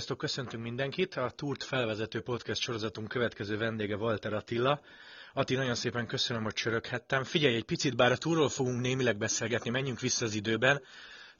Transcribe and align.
Sziasztok, 0.00 0.20
köszöntünk 0.20 0.62
mindenkit! 0.62 1.14
A 1.14 1.30
Túrt 1.36 1.62
felvezető 1.62 2.20
podcast 2.20 2.60
sorozatunk 2.60 3.08
következő 3.08 3.58
vendége 3.58 3.96
Walter 3.96 4.32
Attila. 4.32 4.80
Ati, 5.34 5.54
nagyon 5.54 5.74
szépen 5.74 6.06
köszönöm, 6.06 6.42
hogy 6.42 6.52
csöröghettem. 6.52 7.22
Figyelj, 7.22 7.54
egy 7.54 7.64
picit 7.64 7.96
bár 7.96 8.10
a 8.10 8.16
túról 8.16 8.48
fogunk 8.48 8.80
némileg 8.80 9.16
beszélgetni, 9.16 9.70
menjünk 9.70 10.00
vissza 10.00 10.24
az 10.24 10.34
időben. 10.34 10.80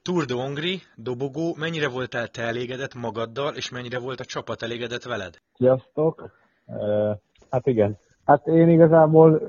Tour 0.01 0.25
de 0.25 0.33
Hongri, 0.33 0.81
dobogó, 0.95 1.55
mennyire 1.59 1.89
voltál 1.89 2.27
te 2.27 2.41
elégedett 2.41 2.93
magaddal, 2.93 3.55
és 3.55 3.69
mennyire 3.69 3.99
volt 3.99 4.19
a 4.19 4.25
csapat 4.25 4.61
elégedett 4.61 5.03
veled? 5.03 5.33
Sziasztok! 5.53 6.31
Hát 7.49 7.67
igen. 7.67 7.97
Hát 8.25 8.47
én 8.47 8.69
igazából 8.69 9.41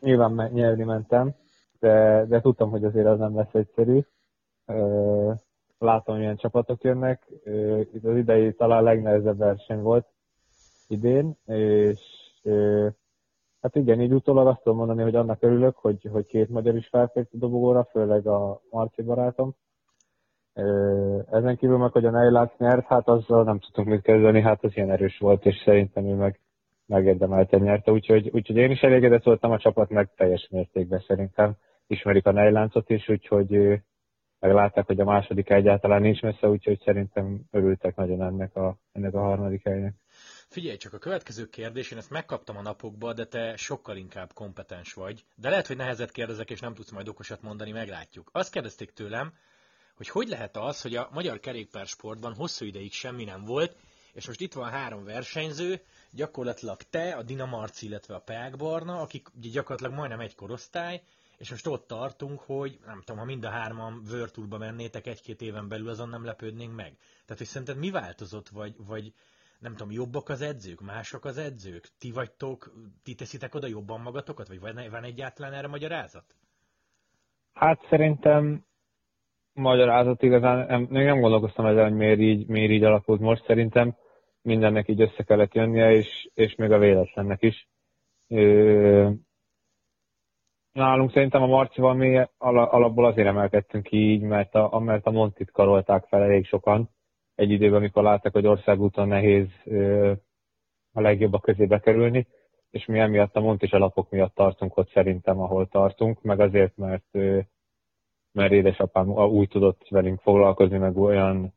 nyilván 0.00 0.50
nyerni 0.52 0.84
mentem, 0.84 1.34
de, 1.80 2.24
de 2.28 2.40
tudtam, 2.40 2.70
hogy 2.70 2.84
azért 2.84 3.06
az 3.06 3.18
nem 3.18 3.36
lesz 3.36 3.54
egyszerű. 3.54 4.00
Látom, 5.78 6.16
milyen 6.16 6.36
csapatok 6.36 6.82
jönnek. 6.82 7.22
Itt 7.92 8.04
az 8.04 8.16
idei 8.16 8.52
talán 8.52 8.78
a 8.78 8.82
legnehezebb 8.82 9.38
verseny 9.38 9.80
volt 9.80 10.06
idén, 10.88 11.36
és 11.46 12.00
hát 13.60 13.74
igen, 13.74 14.00
így 14.00 14.12
utólag 14.12 14.46
azt 14.46 14.62
tudom 14.62 14.78
mondani, 14.78 15.02
hogy 15.02 15.14
annak 15.14 15.42
örülök, 15.42 15.76
hogy, 15.76 16.08
hogy 16.12 16.26
két 16.26 16.48
magyar 16.48 16.76
is 16.76 16.88
felfért 16.88 17.32
a 17.32 17.36
dobogóra, 17.36 17.84
főleg 17.84 18.26
a 18.26 18.60
Marci 18.70 19.02
barátom. 19.02 19.54
Ezen 21.30 21.56
kívül 21.56 21.76
meg, 21.76 21.92
hogy 21.92 22.04
a 22.04 22.10
Neilánc 22.10 22.52
nyert, 22.58 22.86
hát 22.86 23.08
azzal 23.08 23.44
nem 23.44 23.58
tudtunk 23.58 23.88
mit 23.88 24.02
kezdeni, 24.02 24.40
hát 24.40 24.64
az 24.64 24.76
ilyen 24.76 24.90
erős 24.90 25.18
volt, 25.18 25.46
és 25.46 25.62
szerintem 25.64 26.04
ő 26.04 26.14
meg 26.14 26.40
megérdemelten 26.86 27.60
nyerte, 27.60 27.92
úgyhogy, 27.92 28.30
úgyhogy 28.32 28.56
én 28.56 28.70
is 28.70 28.80
elégedett 28.80 29.22
voltam, 29.22 29.50
a 29.50 29.58
csapat 29.58 29.90
meg 29.90 30.10
teljes 30.16 30.48
mértékben 30.50 31.04
szerintem 31.06 31.56
ismerik 31.86 32.26
a 32.26 32.32
Neiláncot 32.32 32.90
is, 32.90 33.08
úgyhogy 33.08 33.80
meglátták, 34.40 34.86
hogy 34.86 35.00
a 35.00 35.04
második 35.04 35.50
egyáltalán 35.50 36.00
nincs 36.02 36.20
messze, 36.20 36.48
úgyhogy 36.48 36.82
szerintem 36.84 37.40
örültek 37.50 37.96
nagyon 37.96 38.22
ennek 38.22 38.56
a, 38.56 38.76
ennek 38.92 39.14
a 39.14 39.20
harmadik 39.20 39.62
helynek. 39.62 39.94
Figyelj 40.48 40.76
csak, 40.76 40.92
a 40.92 40.98
következő 40.98 41.48
kérdés, 41.48 41.90
én 41.90 41.98
ezt 41.98 42.10
megkaptam 42.10 42.56
a 42.56 42.62
napokba, 42.62 43.12
de 43.12 43.26
te 43.26 43.56
sokkal 43.56 43.96
inkább 43.96 44.32
kompetens 44.32 44.92
vagy. 44.92 45.24
De 45.34 45.48
lehet, 45.48 45.66
hogy 45.66 45.76
nehezet 45.76 46.10
kérdezek, 46.10 46.50
és 46.50 46.60
nem 46.60 46.74
tudsz 46.74 46.90
majd 46.90 47.08
okosat 47.08 47.42
mondani, 47.42 47.72
meglátjuk. 47.72 48.30
Azt 48.32 48.52
kérdezték 48.52 48.90
tőlem, 48.90 49.32
hogy 49.96 50.08
hogy 50.08 50.28
lehet 50.28 50.56
az, 50.56 50.82
hogy 50.82 50.96
a 50.96 51.08
magyar 51.12 51.40
kerékpársportban 51.40 52.34
hosszú 52.34 52.64
ideig 52.64 52.92
semmi 52.92 53.24
nem 53.24 53.44
volt, 53.44 53.76
és 54.12 54.26
most 54.26 54.40
itt 54.40 54.52
van 54.52 54.70
három 54.70 55.04
versenyző, 55.04 55.80
gyakorlatilag 56.12 56.76
te, 56.82 57.10
a 57.12 57.22
Dinamarci, 57.22 57.86
illetve 57.86 58.14
a 58.14 58.20
Peák 58.20 58.56
Barna, 58.56 59.00
akik 59.00 59.28
gyakorlatilag 59.52 59.92
majdnem 59.92 60.20
egy 60.20 60.34
korosztály, 60.34 61.02
és 61.38 61.50
most 61.50 61.66
ott 61.66 61.86
tartunk, 61.86 62.40
hogy 62.40 62.78
nem 62.86 63.00
tudom, 63.04 63.20
ha 63.20 63.24
mind 63.24 63.44
a 63.44 63.50
hárman 63.50 64.02
Virtualba 64.10 64.58
mennétek 64.58 65.06
egy-két 65.06 65.40
éven 65.42 65.68
belül, 65.68 65.88
azon 65.88 66.08
nem 66.08 66.24
lepődnénk 66.24 66.74
meg. 66.74 66.96
Tehát, 66.96 67.38
hogy 67.38 67.46
szerinted 67.46 67.76
mi 67.76 67.90
változott, 67.90 68.48
vagy, 68.48 68.74
vagy 68.86 69.12
nem 69.58 69.72
tudom, 69.72 69.92
jobbak 69.92 70.28
az 70.28 70.40
edzők, 70.40 70.80
mások 70.80 71.24
az 71.24 71.38
edzők? 71.38 71.88
Ti 71.98 72.10
vagytok, 72.10 72.72
ti 73.02 73.14
teszitek 73.14 73.54
oda 73.54 73.66
jobban 73.66 74.00
magatokat, 74.00 74.48
vagy 74.48 74.60
van, 74.60 74.80
van 74.90 75.04
egyáltalán 75.04 75.52
erre 75.52 75.66
magyarázat? 75.66 76.24
Hát 77.52 77.86
szerintem 77.88 78.64
magyarázat 79.52 80.22
igazán, 80.22 80.66
nem, 80.66 80.82
még 80.82 81.04
nem 81.04 81.20
gondolkoztam 81.20 81.66
ezen, 81.66 81.82
hogy 81.82 81.96
miért 81.96 82.20
így, 82.20 82.46
miért 82.46 82.70
így 82.70 82.84
alakult 82.84 83.20
most. 83.20 83.44
Szerintem 83.44 83.96
mindennek 84.42 84.88
így 84.88 85.00
össze 85.00 85.22
kellett 85.22 85.54
jönnie, 85.54 85.92
és, 85.92 86.28
és 86.34 86.54
még 86.54 86.70
a 86.70 86.78
véletlennek 86.78 87.42
is. 87.42 87.68
Ö, 88.28 89.10
Nálunk 90.72 91.12
szerintem 91.12 91.42
a 91.42 91.46
Marcival 91.46 91.94
mi 91.94 92.26
alapból 92.38 93.06
azért 93.06 93.28
emelkedtünk 93.28 93.90
így, 93.90 94.22
mert 94.22 94.54
a, 94.54 94.78
mert 94.78 95.06
a 95.06 95.10
Montit 95.10 95.50
karolták 95.50 96.04
fel 96.04 96.22
elég 96.22 96.46
sokan. 96.46 96.90
Egy 97.34 97.50
időben, 97.50 97.78
amikor 97.78 98.02
láttak, 98.02 98.32
hogy 98.32 98.46
országúton 98.46 99.08
nehéz 99.08 99.46
ö, 99.64 100.12
a 100.92 101.00
legjobbak 101.00 101.42
közé 101.42 101.66
bekerülni, 101.66 102.26
és 102.70 102.86
mi 102.86 102.98
emiatt 102.98 103.36
a 103.36 103.40
Montis 103.40 103.70
alapok 103.70 104.10
miatt 104.10 104.34
tartunk 104.34 104.76
ott 104.76 104.90
szerintem, 104.90 105.40
ahol 105.40 105.66
tartunk, 105.68 106.22
meg 106.22 106.40
azért, 106.40 106.76
mert, 106.76 107.04
ö, 107.12 107.38
mert 108.32 108.52
édesapám 108.52 109.08
úgy 109.10 109.48
tudott 109.48 109.88
velünk 109.88 110.20
foglalkozni, 110.20 110.78
meg 110.78 110.96
olyan 110.96 111.54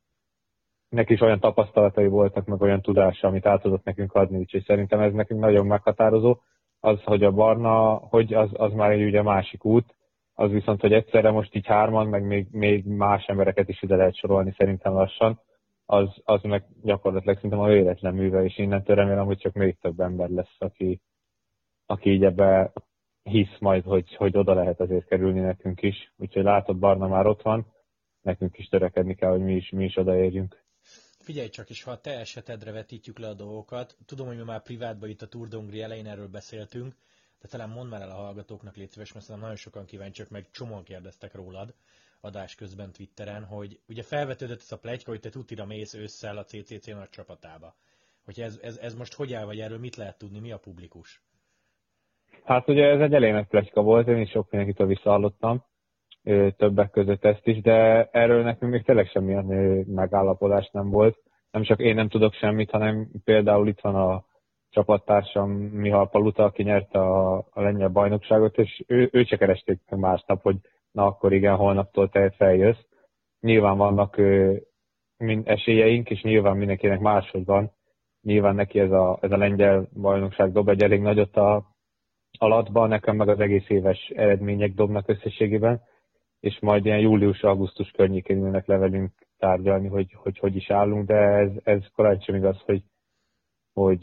neki 0.90 1.14
is 1.14 1.22
olyan 1.22 1.40
tapasztalatai 1.40 2.08
voltak, 2.08 2.46
meg 2.46 2.62
olyan 2.62 2.81
tudása, 2.81 3.28
amit 3.28 3.46
át 3.46 3.62
tudott 3.62 3.84
nekünk 3.84 4.14
adni, 4.14 4.38
úgyhogy 4.38 4.64
szerintem 4.64 5.00
ez 5.00 5.14
nekünk 5.14 5.40
nagyon 5.40 5.66
meghatározó 5.66 6.38
az, 6.84 7.03
hogy 7.03 7.24
a 7.24 7.31
barna, 7.31 7.94
hogy 7.94 8.34
az, 8.34 8.50
az 8.53 8.74
már 8.74 8.92
egy 8.92 9.03
ugye 9.03 9.22
másik 9.22 9.66
út, 9.66 9.96
az 10.34 10.52
viszont, 10.52 10.81
hogy 10.81 10.94
egyszerre 10.94 11.31
most 11.31 11.56
így 11.56 11.66
hárman, 11.66 12.08
meg 12.08 12.24
még, 12.24 12.47
még 12.52 12.86
más 12.86 13.25
embereket 13.25 13.69
is 13.69 13.81
ide 13.81 13.96
lehet 13.96 14.16
sorolni 14.16 14.53
szerintem 14.58 14.94
lassan, 14.94 15.40
az, 15.86 16.09
az 16.24 16.41
meg 16.41 16.66
gyakorlatilag 16.84 17.36
szerintem 17.36 17.59
a 17.59 17.68
véletlen 17.68 18.14
műve, 18.14 18.44
és 18.44 18.58
innentől 18.58 18.96
remélem, 18.96 19.25
hogy 19.25 19.38
csak 19.38 19.53
még 19.53 19.78
több 19.81 20.00
ember 20.00 20.30
lesz, 20.30 20.56
aki, 20.58 21.02
aki 21.86 22.09
így 22.09 22.24
ebbe 22.24 22.72
hisz 23.24 23.58
majd, 23.59 23.84
hogy, 23.84 24.16
hogy 24.16 24.38
oda 24.38 24.53
lehet 24.53 24.80
azért 24.80 25.06
kerülni 25.06 25.40
nekünk 25.40 25.81
is. 25.81 26.14
Úgyhogy 26.18 26.44
látod, 26.44 26.78
Barna 26.78 27.08
már 27.08 27.25
ott 27.25 27.41
van, 27.41 27.66
nekünk 28.22 28.58
is 28.58 28.68
törekedni 28.68 29.16
kell, 29.16 29.30
hogy 29.30 29.44
mi 29.44 29.56
is, 29.56 29.70
mi 29.70 29.84
is 29.84 29.97
odaérjünk. 29.97 30.64
Figyelj 31.22 31.50
csak, 31.50 31.70
és 31.70 31.84
ha 31.84 31.92
a 31.92 32.02
te 32.02 32.12
esetedre 32.12 32.72
vetítjük 32.72 33.20
le 33.20 33.28
a 33.28 33.34
dolgokat, 33.34 33.98
tudom, 34.06 34.28
hogy 34.28 34.38
mi 34.38 34.44
már 34.44 34.62
privátban 34.62 35.09
itt 35.09 35.22
a 35.22 35.28
Tour 35.28 35.48
Dongri 35.48 35.82
elején 35.82 36.08
erről 36.08 36.28
beszéltünk, 36.28 36.96
de 37.42 37.48
talán 37.48 37.70
mondd 37.70 37.90
már 37.90 38.02
el 38.02 38.09
a 38.09 38.14
hallgatóknak, 38.14 38.76
légy 38.76 38.90
szíves, 38.90 39.14
mert 39.14 39.28
nagyon 39.28 39.56
sokan 39.56 39.86
kíváncsiak, 39.86 40.30
meg 40.30 40.48
csomóan 40.52 40.84
kérdeztek 40.84 41.34
rólad 41.34 41.74
adás 42.22 42.56
közben 42.56 42.92
Twitteren, 42.92 43.44
hogy 43.44 43.80
ugye 43.88 44.04
felvetődött 44.04 44.59
ez 44.59 44.72
a 44.72 44.78
plegyka, 44.78 45.09
hogy 45.09 45.20
te 45.20 45.30
tutira 45.30 45.66
mész 45.66 45.94
ősszel 45.94 46.38
a 46.38 46.44
CCC 46.44 46.86
nagy 46.86 47.09
csapatába. 47.09 47.76
Hogy 48.26 48.42
ez, 48.42 48.59
ez, 48.64 48.78
ez 48.78 48.96
most 48.96 49.14
hogy 49.14 49.34
áll, 49.34 49.46
vagy 49.46 49.59
erről 49.59 49.80
mit 49.80 49.96
lehet 49.96 50.18
tudni, 50.18 50.40
mi 50.40 50.52
a 50.52 50.58
publikus? 50.58 51.22
Hát 52.44 52.68
ugye 52.68 52.86
ez 52.86 53.00
egy 53.00 53.14
elég 53.14 53.32
nagy 53.32 53.48
plegyka 53.48 53.82
volt, 53.82 54.08
én 54.08 54.18
is 54.18 54.30
sok 54.30 54.50
mindenkitől 54.50 54.88
visszahallottam, 54.88 55.66
többek 56.58 56.92
között 56.92 57.26
ezt 57.26 57.48
is, 57.48 57.62
de 57.62 58.09
erről 58.12 58.44
nekünk 58.44 58.72
még 58.72 58.84
tényleg 58.84 59.08
semmilyen 59.08 59.46
megállapodás 59.88 60.70
nem 60.72 60.90
volt. 60.90 61.18
Nem 61.52 61.64
csak 61.64 61.80
én 61.80 61.96
nem 61.96 62.08
tudok 62.08 62.34
semmit, 62.34 62.72
hanem 62.72 63.08
például 63.24 63.68
itt 63.68 63.80
van 63.80 63.96
a 63.96 64.24
csapattársam 64.70 65.52
Mihal 65.52 66.09
Paluta, 66.09 66.44
aki 66.44 66.64
nyerte 66.64 67.00
a, 67.00 67.38
a 67.38 67.62
lengyel 67.62 67.90
bajnokságot, 67.90 68.58
és 68.58 68.84
ő, 68.88 69.09
ő 69.12 69.24
se 69.24 69.38
keresték 69.38 69.80
meg 69.90 70.00
másnap, 70.00 70.42
hogy 70.42 70.56
na 70.92 71.06
akkor 71.06 71.34
igen, 71.34 71.56
holnaptól 71.56 72.09
te 72.09 72.30
feljössz. 72.30 72.86
Nyilván 73.40 73.78
vannak 73.78 74.18
ö, 74.18 74.56
mind 75.18 75.48
esélyeink, 75.48 76.09
és 76.09 76.22
nyilván 76.22 76.58
mindenkinek 76.58 77.00
máshogy 77.00 77.46
van. 77.46 77.72
Nyilván 78.22 78.56
neki 78.56 78.80
ez 78.80 78.92
a, 78.92 79.18
ez 79.22 79.32
a 79.32 79.38
lengyel 79.38 79.88
bajnokság 80.02 80.52
dob 80.52 80.70
egy 80.70 80.84
elég 80.84 81.02
nagyot 81.02 81.36
a 81.36 81.66
alatban, 82.40 82.90
nekem 82.90 83.16
meg 83.16 83.30
az 83.30 83.40
egész 83.40 83.70
éves 83.70 84.12
eredmények 84.16 84.74
dobnak 84.74 85.09
összességében 85.09 85.82
és 86.41 86.59
majd 86.59 86.85
ilyen 86.85 87.00
július-augusztus 87.00 87.91
környékén 87.91 88.38
ülnek 88.38 88.66
le 88.66 89.09
tárgyalni, 89.38 89.88
hogy, 89.88 90.13
hogy 90.13 90.38
hogy 90.38 90.56
is 90.56 90.69
állunk, 90.69 91.07
de 91.07 91.16
ez, 91.16 91.50
ez 91.63 91.88
korán 91.96 92.19
sem 92.19 92.35
igaz, 92.35 92.62
hogy, 92.66 92.84
hogy 93.74 94.02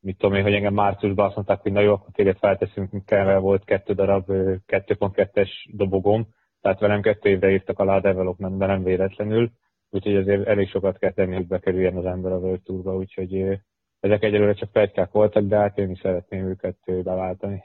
mit 0.00 0.18
tudom 0.18 0.36
én, 0.36 0.42
hogy 0.42 0.54
engem 0.54 0.74
márciusban 0.74 1.26
azt 1.26 1.34
mondták, 1.34 1.60
hogy 1.60 1.72
na 1.72 1.80
jó, 1.80 1.92
akkor 1.92 2.10
téged 2.12 2.38
felteszünk, 2.38 3.04
kell, 3.06 3.38
volt 3.38 3.64
kettő 3.64 3.92
darab 3.92 4.24
2.2-es 4.28 5.50
dobogom, 5.72 6.26
tehát 6.60 6.80
velem 6.80 7.00
kettő 7.00 7.28
évre 7.28 7.50
írtak 7.50 7.78
alá 7.78 7.96
a 7.96 8.00
developmentben, 8.00 8.68
nem 8.68 8.82
véletlenül, 8.82 9.50
úgyhogy 9.90 10.16
azért 10.16 10.46
elég 10.46 10.68
sokat 10.68 10.98
kell 10.98 11.12
tenni, 11.12 11.34
hogy 11.34 11.46
bekerüljen 11.46 11.96
az 11.96 12.04
ember 12.04 12.32
a 12.32 12.38
World 12.38 12.62
Tourba, 12.62 12.96
úgyhogy 12.96 13.60
ezek 14.00 14.22
egyelőre 14.22 14.54
csak 14.54 14.72
plegykák 14.72 15.10
voltak, 15.12 15.44
de 15.44 15.56
hát 15.56 15.78
én 15.78 15.90
is 15.90 15.98
szeretném 15.98 16.46
őket 16.46 16.76
beváltani. 17.02 17.64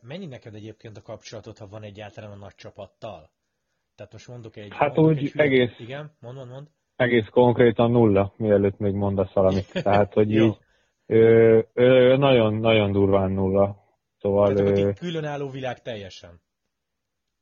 Mennyi 0.00 0.26
neked 0.26 0.54
egyébként 0.54 0.96
a 0.96 1.02
kapcsolatod, 1.02 1.58
ha 1.58 1.66
van 1.66 1.82
egyáltalán 1.82 2.30
a 2.30 2.36
nagy 2.36 2.54
csapattal? 2.54 3.30
Tehát 3.96 4.12
most 4.12 4.28
mondok 4.28 4.56
egy... 4.56 4.72
Hát 4.74 4.96
mondok 4.96 5.16
úgy 5.16 5.24
egy 5.24 5.40
egész... 5.40 5.78
Igen, 5.78 6.12
mond, 6.20 6.36
mond, 6.36 6.50
mond. 6.50 6.68
Egész 6.96 7.26
konkrétan 7.26 7.90
nulla, 7.90 8.34
mielőtt 8.36 8.78
még 8.78 8.94
mondasz 8.94 9.32
valamit. 9.32 9.72
Tehát, 9.82 10.12
hogy 10.12 10.30
így 10.30 10.56
ö, 11.06 11.60
ö, 11.72 12.16
nagyon, 12.16 12.54
nagyon 12.54 12.92
durván 12.92 13.30
nulla. 13.30 13.76
Szóval... 14.18 14.54
Tehát 14.54 14.78
ö, 14.78 14.92
különálló 14.92 15.50
világ 15.50 15.82
teljesen. 15.82 16.40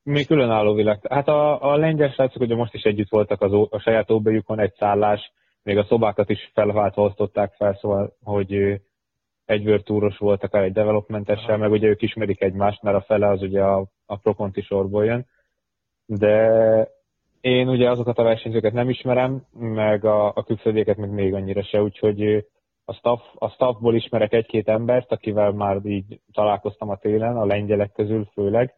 Mi 0.02 0.24
különálló 0.24 0.74
világ. 0.74 1.06
Hát 1.10 1.28
a, 1.28 1.70
a 1.72 1.76
lengyel 1.76 2.10
srácok 2.10 2.42
ugye 2.42 2.54
most 2.54 2.74
is 2.74 2.82
együtt 2.82 3.08
voltak 3.08 3.40
az, 3.40 3.52
a 3.70 3.78
saját 3.78 4.10
óbejükon, 4.10 4.60
egy 4.60 4.74
szállás, 4.74 5.32
még 5.62 5.78
a 5.78 5.84
szobákat 5.84 6.30
is 6.30 6.50
felváltva 6.54 7.02
osztották 7.02 7.54
fel, 7.54 7.74
szóval, 7.80 8.16
hogy 8.22 8.80
egy 9.52 9.64
vörtúros 9.64 10.18
volt, 10.18 10.42
akár 10.44 10.62
egy 10.62 10.72
developmentessel, 10.72 11.56
meg 11.56 11.70
ugye 11.70 11.88
ők 11.88 12.02
ismerik 12.02 12.42
egymást, 12.42 12.82
mert 12.82 12.96
a 12.96 13.00
fele 13.02 13.28
az 13.28 13.42
ugye 13.42 13.62
a, 13.62 13.86
a 14.06 14.16
prokonti 14.16 14.60
sorból 14.60 15.04
jön. 15.04 15.26
De 16.06 16.88
én 17.40 17.68
ugye 17.68 17.90
azokat 17.90 18.18
a 18.18 18.22
versenyzőket 18.22 18.72
nem 18.72 18.88
ismerem, 18.88 19.46
meg 19.52 20.04
a, 20.04 20.26
a 20.26 20.42
külföldieket 20.42 20.96
meg 20.96 21.10
még 21.10 21.34
annyira 21.34 21.62
se, 21.62 21.82
úgyhogy 21.82 22.46
a, 22.84 22.92
staff, 22.92 23.20
a 23.34 23.48
staffból 23.48 23.94
ismerek 23.94 24.32
egy-két 24.32 24.68
embert, 24.68 25.12
akivel 25.12 25.52
már 25.52 25.80
így 25.84 26.20
találkoztam 26.32 26.88
a 26.88 26.96
télen, 26.96 27.36
a 27.36 27.44
lengyelek 27.44 27.92
közül 27.92 28.28
főleg, 28.32 28.74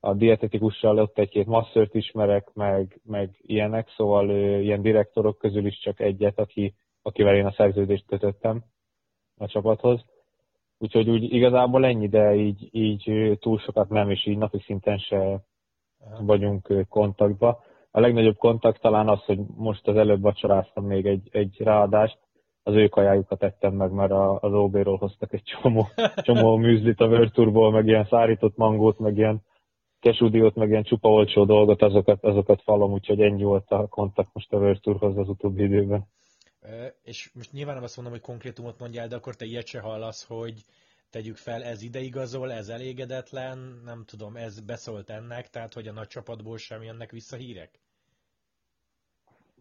a 0.00 0.14
dietetikussal 0.14 0.98
ott 0.98 1.18
egy-két 1.18 1.46
masszört 1.46 1.94
ismerek, 1.94 2.48
meg, 2.54 3.00
meg 3.04 3.30
ilyenek, 3.40 3.88
szóval 3.96 4.30
ilyen 4.60 4.82
direktorok 4.82 5.38
közül 5.38 5.66
is 5.66 5.78
csak 5.78 6.00
egyet, 6.00 6.38
aki, 6.38 6.74
akivel 7.02 7.34
én 7.34 7.46
a 7.46 7.52
szerződést 7.56 8.04
kötöttem 8.06 8.64
a 9.38 9.46
csapathoz. 9.46 10.04
Úgyhogy 10.78 11.10
úgy 11.10 11.22
igazából 11.32 11.86
ennyi, 11.86 12.08
de 12.08 12.34
így, 12.34 12.68
így 12.70 13.36
túl 13.40 13.58
sokat 13.58 13.88
nem, 13.88 14.10
és 14.10 14.26
így 14.26 14.38
napi 14.38 14.58
szinten 14.58 14.98
se 14.98 15.40
vagyunk 16.20 16.86
kontaktba. 16.88 17.62
A 17.90 18.00
legnagyobb 18.00 18.36
kontakt 18.36 18.80
talán 18.80 19.08
az, 19.08 19.24
hogy 19.24 19.38
most 19.56 19.88
az 19.88 19.96
előbb 19.96 20.20
vacsoráztam 20.20 20.84
még 20.84 21.06
egy, 21.06 21.28
egy 21.32 21.56
ráadást, 21.58 22.18
az 22.62 22.74
ő 22.74 22.88
kajájukat 22.88 23.42
ettem 23.42 23.74
meg, 23.74 23.90
mert 23.90 24.12
az 24.40 24.52
OB-ról 24.52 24.96
hoztak 24.96 25.32
egy 25.32 25.42
csomó, 25.42 25.88
csomó 26.26 26.56
műzlit 26.56 27.00
a 27.00 27.08
Virturból, 27.08 27.70
meg 27.70 27.86
ilyen 27.86 28.06
szárított 28.10 28.56
mangót, 28.56 28.98
meg 28.98 29.16
ilyen 29.16 29.42
kesudiót, 30.00 30.54
meg 30.54 30.68
ilyen 30.68 30.82
csupa 30.82 31.08
olcsó 31.08 31.44
dolgot, 31.44 31.82
azokat, 31.82 32.24
azokat 32.24 32.62
falom, 32.62 32.92
úgyhogy 32.92 33.20
ennyi 33.20 33.42
volt 33.42 33.70
a 33.70 33.86
kontakt 33.86 34.30
most 34.32 34.52
a 34.52 34.58
Virturhoz 34.58 35.16
az 35.16 35.28
utóbbi 35.28 35.62
időben. 35.62 36.06
És 37.02 37.30
most 37.34 37.52
nyilván 37.52 37.74
nem 37.74 37.84
azt 37.84 37.96
mondom, 37.96 38.14
hogy 38.14 38.22
konkrétumot 38.22 38.78
mondjál, 38.78 39.08
de 39.08 39.16
akkor 39.16 39.34
te 39.36 39.44
ilyet 39.44 39.66
se 39.66 39.80
hallasz, 39.80 40.26
hogy 40.26 40.64
tegyük 41.10 41.36
fel, 41.36 41.62
ez 41.62 41.82
ideigazol, 41.82 42.52
ez 42.52 42.68
elégedetlen, 42.68 43.80
nem 43.84 44.04
tudom, 44.06 44.36
ez 44.36 44.60
beszólt 44.60 45.10
ennek, 45.10 45.48
tehát 45.50 45.74
hogy 45.74 45.86
a 45.86 45.92
nagy 45.92 46.06
csapatból 46.06 46.58
sem 46.58 46.82
jönnek 46.82 47.10
vissza 47.10 47.36
hírek? 47.36 47.70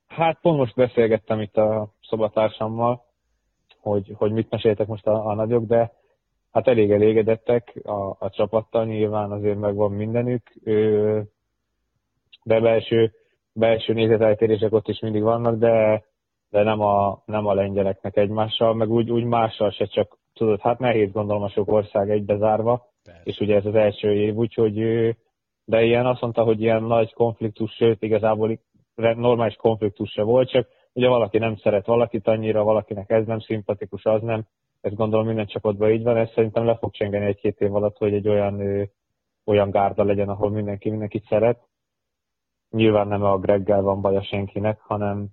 Hát 0.08 0.40
pont 0.42 0.58
most 0.58 0.76
beszélgettem 0.76 1.40
itt 1.40 1.58
a 1.58 1.94
szobatársammal, 2.10 3.06
hogy, 3.80 4.12
hogy 4.16 4.32
mit 4.32 4.50
meséltek 4.50 4.88
most 4.88 5.08
a, 5.08 5.26
a 5.26 5.34
nagyok, 5.34 5.66
de 5.66 5.94
hát 6.52 6.68
elég 6.68 6.92
elégedettek 6.92 7.76
a, 7.84 8.16
a 8.20 8.30
csapattal, 8.30 8.86
nyilván 8.86 9.32
azért 9.32 9.58
megvan 9.58 9.92
mindenük, 9.92 10.54
de 12.44 12.60
belső, 12.60 13.14
belső 13.54 13.94
nézeteltérések 13.94 14.74
ott 14.74 14.88
is 14.88 15.00
mindig 15.00 15.22
vannak, 15.22 15.58
de, 15.58 16.06
de 16.50 16.64
nem, 16.64 16.82
a, 16.82 17.22
nem 17.26 17.46
a 17.46 17.54
lengyeleknek 17.54 18.18
egymással, 18.18 18.74
meg 18.74 18.90
úgy, 18.90 19.12
úgy 19.12 19.24
mással 19.24 19.72
se 19.72 19.86
csak, 19.86 20.18
tudod, 20.34 20.60
hát 20.60 20.80
nehéz 20.80 21.12
gondolom 21.12 21.44
a 21.44 21.50
sok 21.50 21.72
ország 21.72 22.10
egybezárva, 22.10 22.88
Persze. 23.04 23.22
és 23.24 23.40
ugye 23.40 23.56
ez 23.56 23.66
az 23.66 23.76
első 23.76 24.14
év, 24.14 24.36
úgyhogy 24.36 24.76
de 25.66 25.84
ilyen 25.84 26.06
azt 26.06 26.22
mondta, 26.22 26.44
hogy 26.44 26.62
ilyen 26.62 26.84
nagy 26.84 27.14
konfliktus, 27.14 27.72
sőt 27.72 28.02
igazából 28.04 28.60
normális 28.96 29.56
konfliktus 29.56 30.12
se 30.12 30.24
volt, 30.24 30.50
csak 30.50 30.68
ugye 30.94 31.08
valaki 31.08 31.38
nem 31.38 31.56
szeret 31.56 31.86
valakit 31.86 32.28
annyira, 32.28 32.64
valakinek 32.64 33.10
ez 33.10 33.26
nem 33.26 33.40
szimpatikus, 33.40 34.04
az 34.04 34.22
nem, 34.22 34.46
ezt 34.82 34.96
gondolom 34.96 35.26
minden 35.26 35.46
csapatban 35.46 35.92
így 35.92 36.04
van, 36.04 36.18
ez 36.18 36.32
szerintem 36.34 36.66
le 36.66 36.78
fog 36.78 36.92
csengeni 36.92 37.26
egy-két 37.26 37.60
év 37.60 37.76
alatt, 37.76 37.98
hogy 37.98 38.14
egy 38.14 38.28
olyan, 38.28 38.90
olyan 39.46 39.70
gárda 39.70 40.04
legyen, 40.04 40.30
ahol 40.30 40.50
mindenki 40.50 40.90
mindenkit 40.90 41.26
szeret. 41.26 41.68
Nyilván 42.70 43.08
nem 43.08 43.24
a 43.24 43.38
Greggel 43.38 43.82
van 43.82 44.02
baja 44.02 44.24
senkinek, 44.24 44.80
hanem 44.80 45.28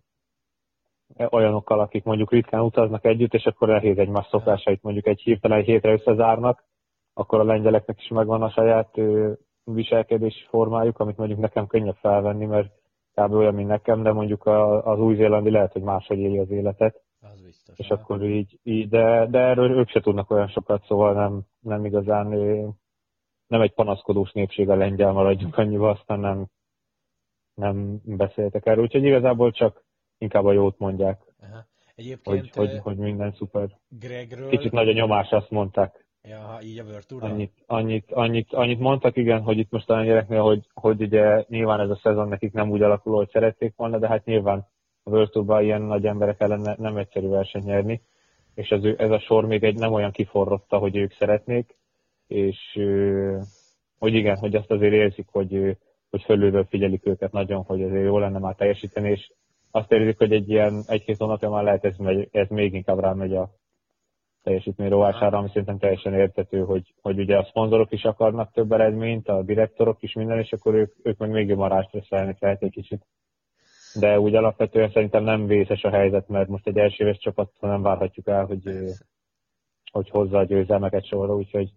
olyanokkal, 1.31 1.81
akik 1.81 2.05
mondjuk 2.05 2.31
ritkán 2.31 2.61
utaznak 2.61 3.05
együtt, 3.05 3.35
és 3.35 3.45
akkor 3.45 3.69
nehéz 3.69 3.99
egymás 3.99 4.27
szokásait 4.31 4.83
mondjuk 4.83 5.07
egy 5.07 5.21
hirtelen 5.21 5.59
egy 5.59 5.65
hétre 5.65 5.93
összezárnak, 5.93 6.65
akkor 7.15 7.41
a 7.41 7.45
lengyeleknek 7.45 8.01
is 8.01 8.09
megvan 8.09 8.43
a 8.43 8.51
saját 8.51 9.01
viselkedési 9.65 10.45
formájuk, 10.49 10.99
amit 10.99 11.17
mondjuk 11.17 11.39
nekem 11.39 11.67
könnyebb 11.67 11.97
felvenni, 11.97 12.47
mert 12.47 12.73
kb. 13.15 13.33
olyan, 13.33 13.55
mint 13.55 13.69
nekem, 13.69 14.03
de 14.03 14.13
mondjuk 14.13 14.47
az 14.85 14.99
új-zélandi 14.99 15.51
lehet, 15.51 15.73
hogy 15.73 15.83
máshogy 15.83 16.19
éli 16.19 16.39
az 16.39 16.51
életet. 16.51 17.03
Az 17.21 17.41
biztos. 17.43 17.79
És 17.79 17.89
akkor 17.89 18.23
így, 18.23 18.59
így 18.63 18.89
de, 18.89 19.27
de 19.31 19.39
erről 19.39 19.71
ők 19.71 19.89
se 19.89 20.01
tudnak 20.01 20.31
olyan 20.31 20.49
sokat, 20.49 20.85
szóval 20.85 21.13
nem, 21.13 21.43
nem 21.61 21.85
igazán, 21.85 22.27
nem 23.47 23.61
egy 23.61 23.75
panaszkodós 23.75 24.33
népség 24.33 24.71
a 24.71 24.75
lengyel, 24.75 25.13
maradjunk 25.13 25.59
annyiba, 25.59 25.91
aztán 25.91 26.21
nem, 26.21 26.47
nem 27.55 28.01
beszéltek 28.05 28.67
erről. 28.67 28.85
Úgyhogy 28.85 29.05
igazából 29.05 29.51
csak 29.51 29.85
inkább 30.19 30.45
a 30.45 30.53
jót 30.53 30.79
mondják. 30.79 31.21
Aha. 31.41 31.67
Egyébként, 31.95 32.55
hogy, 32.55 32.69
hogy, 32.71 32.79
hogy 32.83 32.97
minden 32.97 33.33
szuper. 33.33 33.69
Gregről... 33.89 34.49
Kicsit 34.49 34.73
nagy 34.73 34.89
a 34.89 34.93
nyomás, 34.93 35.31
azt 35.31 35.51
mondták. 35.51 36.05
Ja, 36.29 36.59
így 36.63 36.79
a 36.79 36.85
annyit, 37.19 37.53
annyit, 37.67 38.13
annyit, 38.13 38.53
annyit, 38.53 38.79
mondtak, 38.79 39.17
igen, 39.17 39.43
hogy 39.43 39.59
itt 39.59 39.71
most 39.71 39.91
a 39.91 40.05
gyereknél, 40.05 40.41
hogy, 40.41 40.67
hogy 40.75 41.01
ugye 41.01 41.45
nyilván 41.49 41.81
ez 41.81 41.91
a 41.91 42.01
szezon 42.03 42.29
nekik 42.29 42.53
nem 42.53 42.71
úgy 42.71 42.83
alakul, 42.83 43.17
hogy 43.17 43.29
szerették 43.31 43.73
volna, 43.77 43.99
de 43.99 44.09
hát 44.09 44.25
nyilván 44.25 44.67
a 45.03 45.11
World 45.11 45.63
ilyen 45.63 45.83
nagy 45.83 46.07
emberek 46.07 46.41
ellen 46.41 46.77
nem 46.79 46.97
egyszerű 46.97 47.29
versenyt 47.29 47.65
nyerni, 47.65 48.03
és 48.55 48.69
ez, 48.69 48.83
ez 48.97 49.11
a 49.11 49.19
sor 49.19 49.47
még 49.47 49.65
egy 49.65 49.79
nem 49.79 49.93
olyan 49.93 50.11
kiforrotta, 50.11 50.79
hogy 50.79 50.97
ők 50.97 51.13
szeretnék, 51.13 51.77
és 52.27 52.59
hogy 53.99 54.15
igen, 54.15 54.37
hogy 54.37 54.55
azt 54.55 54.71
azért 54.71 54.93
érzik, 54.93 55.27
hogy, 55.31 55.77
hogy 56.11 56.23
fölülről 56.23 56.65
figyelik 56.65 57.07
őket 57.07 57.33
nagyon, 57.33 57.63
hogy 57.63 57.83
azért 57.83 58.05
jó 58.05 58.19
lenne 58.19 58.39
már 58.39 58.55
teljesíteni, 58.55 59.11
és 59.11 59.31
azt 59.75 59.93
érzik, 59.93 60.19
hogy 60.19 60.33
egy 60.33 60.51
ilyen 60.51 60.83
egy-két 60.87 61.17
hónapja 61.17 61.51
már 61.51 61.65
lehet, 61.65 61.85
ez, 61.85 61.97
megy, 61.97 62.29
ez 62.33 62.49
még 62.49 62.75
inkább 62.75 62.99
rámegy 62.99 63.35
a 63.35 63.51
teljesítmény 64.43 64.89
rovására, 64.89 65.39
ami 65.39 65.49
szerintem 65.49 65.79
teljesen 65.79 66.15
értető, 66.15 66.61
hogy, 66.61 66.95
hogy 67.03 67.19
ugye 67.19 67.37
a 67.37 67.45
szponzorok 67.45 67.93
is 67.93 68.05
akarnak 68.05 68.53
több 68.53 68.73
eredményt, 68.73 69.29
a 69.29 69.43
direktorok 69.43 70.03
is 70.03 70.13
minden, 70.13 70.39
és 70.39 70.53
akkor 70.53 70.75
ők, 70.75 70.95
ők 71.03 71.19
meg 71.19 71.31
még 71.31 71.49
jobban 71.49 71.69
rástresszelni 71.69 72.37
lehet 72.39 72.63
egy 72.63 72.71
kicsit. 72.71 73.07
De 73.95 74.21
úgy 74.21 74.35
alapvetően 74.35 74.91
szerintem 74.91 75.25
nem 75.25 75.47
vészes 75.47 75.83
a 75.83 75.91
helyzet, 75.91 76.29
mert 76.29 76.49
most 76.49 76.67
egy 76.67 76.79
első 76.79 77.05
éves 77.05 77.19
csapattól 77.19 77.71
nem 77.71 77.83
várhatjuk 77.83 78.27
el, 78.27 78.45
hogy, 78.45 78.63
hogy 79.93 80.11
hozza 80.11 80.39
a 80.39 80.45
győzelmeket 80.45 81.07
sorra, 81.07 81.37
úgyhogy 81.37 81.71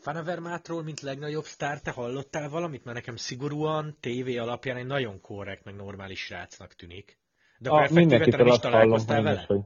Fanavermátról, 0.00 0.82
mint 0.82 1.00
legnagyobb 1.00 1.44
sztár, 1.44 1.80
te 1.80 1.90
hallottál 1.90 2.48
valamit? 2.48 2.84
Mert 2.84 2.96
nekem 2.96 3.16
szigorúan 3.16 3.96
tévé 4.00 4.36
alapján 4.36 4.76
egy 4.76 4.86
nagyon 4.86 5.20
korrekt, 5.20 5.64
meg 5.64 5.74
normális 5.74 6.20
srácnak 6.20 6.74
tűnik. 6.74 7.18
De 7.58 7.70
effektíve 7.70 8.24
te 8.24 8.44
is 8.44 8.58
találkoztál 8.58 9.22
vele? 9.22 9.44
Hogy 9.46 9.60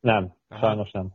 nem, 0.00 0.34
Aha. 0.48 0.66
sajnos 0.66 0.90
nem. 0.90 1.12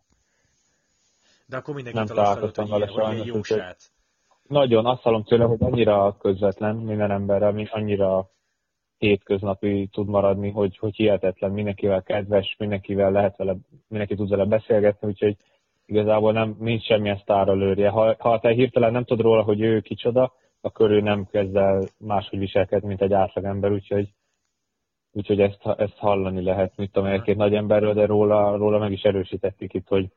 De 1.46 1.58
akkor 1.58 1.74
mindenki 1.74 2.00
nem 2.00 2.08
találkoztam 2.08 2.70
vele 2.70 2.88
sajnos. 2.88 3.26
Jó 3.26 3.44
srác. 3.44 3.92
Nagyon, 4.48 4.86
azt 4.86 5.02
hallom 5.02 5.24
tőle, 5.24 5.44
hogy 5.44 5.64
annyira 5.64 6.18
közvetlen 6.18 6.76
minden 6.76 7.12
emberrel, 7.12 7.52
mint 7.52 7.70
annyira 7.70 8.30
hétköznapi 8.98 9.90
tud 9.92 10.08
maradni, 10.08 10.50
hogy, 10.50 10.78
hogy 10.78 10.96
hihetetlen, 10.96 11.52
mindenkivel 11.52 12.04
kedves, 12.04 12.56
mindenkivel 12.58 13.12
lehet 13.12 13.38
vele, 13.38 13.56
mindenki 13.88 14.16
tud 14.16 14.30
vele 14.30 14.46
beszélgetni, 14.46 15.08
úgyhogy 15.08 15.36
igazából 15.90 16.32
nem, 16.32 16.56
nincs 16.60 16.84
semmilyen 16.84 17.18
sztára 17.18 17.54
lőrje. 17.54 17.90
Ha, 17.90 18.16
ha 18.20 18.40
te 18.40 18.50
hirtelen 18.50 18.92
nem 18.92 19.04
tudod 19.04 19.26
róla, 19.26 19.42
hogy 19.42 19.62
ő 19.62 19.80
kicsoda, 19.80 20.34
akkor 20.62 20.92
ő 20.92 21.02
nem 21.02 21.26
kezd 21.26 21.56
el 21.56 21.84
máshogy 21.98 22.40
viselkedni, 22.40 22.88
mint 22.88 23.02
egy 23.02 23.14
átlagember, 23.14 23.72
úgyhogy 23.72 24.10
úgyhogy 25.12 25.40
ezt, 25.40 25.66
ezt 25.78 25.98
hallani 25.98 26.42
lehet, 26.44 26.74
mit 26.76 26.92
tudom, 26.92 27.10
egy-két 27.10 27.36
nagy 27.36 27.54
emberről, 27.54 27.94
de 27.94 28.06
róla, 28.06 28.58
róla 28.58 28.78
meg 28.78 28.92
is 28.92 29.02
erősítették 29.02 29.74
itt, 29.74 29.88
hogy 29.88 30.10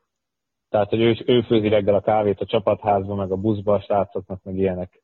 tehát, 0.69 0.89
hogy 0.89 1.01
ő, 1.01 1.15
ő 1.25 1.41
főzi 1.41 1.67
reggel 1.67 1.95
a 1.95 2.01
kávét 2.01 2.41
a 2.41 2.45
csapatházban, 2.45 3.17
meg 3.17 3.31
a 3.31 3.35
buszba 3.35 3.73
a 3.73 3.81
srácoknak, 3.81 4.43
meg 4.43 4.57
ilyenek. 4.57 5.01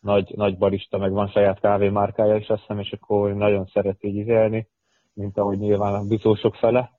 Nagy, 0.00 0.32
nagy 0.36 0.58
barista, 0.58 0.98
meg 0.98 1.12
van 1.12 1.28
saját 1.28 1.60
kávémárkája 1.60 2.36
is, 2.36 2.48
azt 2.48 2.60
hiszem, 2.60 2.78
és 2.78 2.92
akkor 2.92 3.34
nagyon 3.34 3.66
szeret 3.66 4.04
így 4.04 4.16
izelni, 4.16 4.68
mint 5.14 5.38
ahogy 5.38 5.58
nyilván 5.58 5.94
a 5.94 6.06
bizósok 6.06 6.54
fele. 6.54 6.90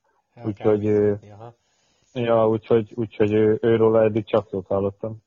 Úgyhogy, 0.45 0.85
ja, 2.15 2.47
úgyhogy, 2.47 2.91
úgyhogy 2.95 3.33
ő, 3.33 3.57
őről 3.61 3.97
eddig 3.97 4.25
csak 4.25 4.47
szót 4.49 4.67
hallottam. 4.67 5.23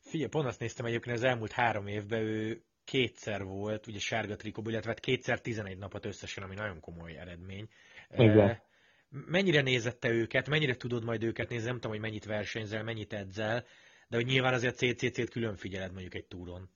Figyelj, 0.00 0.28
pont 0.28 0.46
azt 0.46 0.60
néztem 0.60 0.86
egyébként, 0.86 1.16
az 1.16 1.22
elmúlt 1.22 1.52
három 1.52 1.86
évben 1.86 2.20
ő 2.20 2.62
kétszer 2.84 3.44
volt, 3.44 3.86
ugye 3.86 3.98
sárga 3.98 4.36
trikóból, 4.36 4.72
illetve 4.72 4.90
hát 4.90 5.00
kétszer 5.00 5.40
11 5.40 5.78
napot 5.78 6.06
összesen, 6.06 6.44
ami 6.44 6.54
nagyon 6.54 6.80
komoly 6.80 7.16
eredmény. 7.16 7.68
Igen. 8.16 8.62
Mennyire 9.08 9.60
nézette 9.60 10.08
őket, 10.08 10.48
mennyire 10.48 10.76
tudod 10.76 11.04
majd 11.04 11.22
őket 11.22 11.48
nézni, 11.48 11.66
nem 11.66 11.74
tudom, 11.74 11.90
hogy 11.90 12.00
mennyit 12.00 12.24
versenyzel, 12.24 12.82
mennyit 12.82 13.12
edzel, 13.12 13.64
de 14.08 14.16
hogy 14.16 14.26
nyilván 14.26 14.54
azért 14.54 14.74
a 14.74 14.76
CCC-t 14.76 15.30
külön 15.30 15.56
figyeled 15.56 15.92
mondjuk 15.92 16.14
egy 16.14 16.26
túron. 16.26 16.68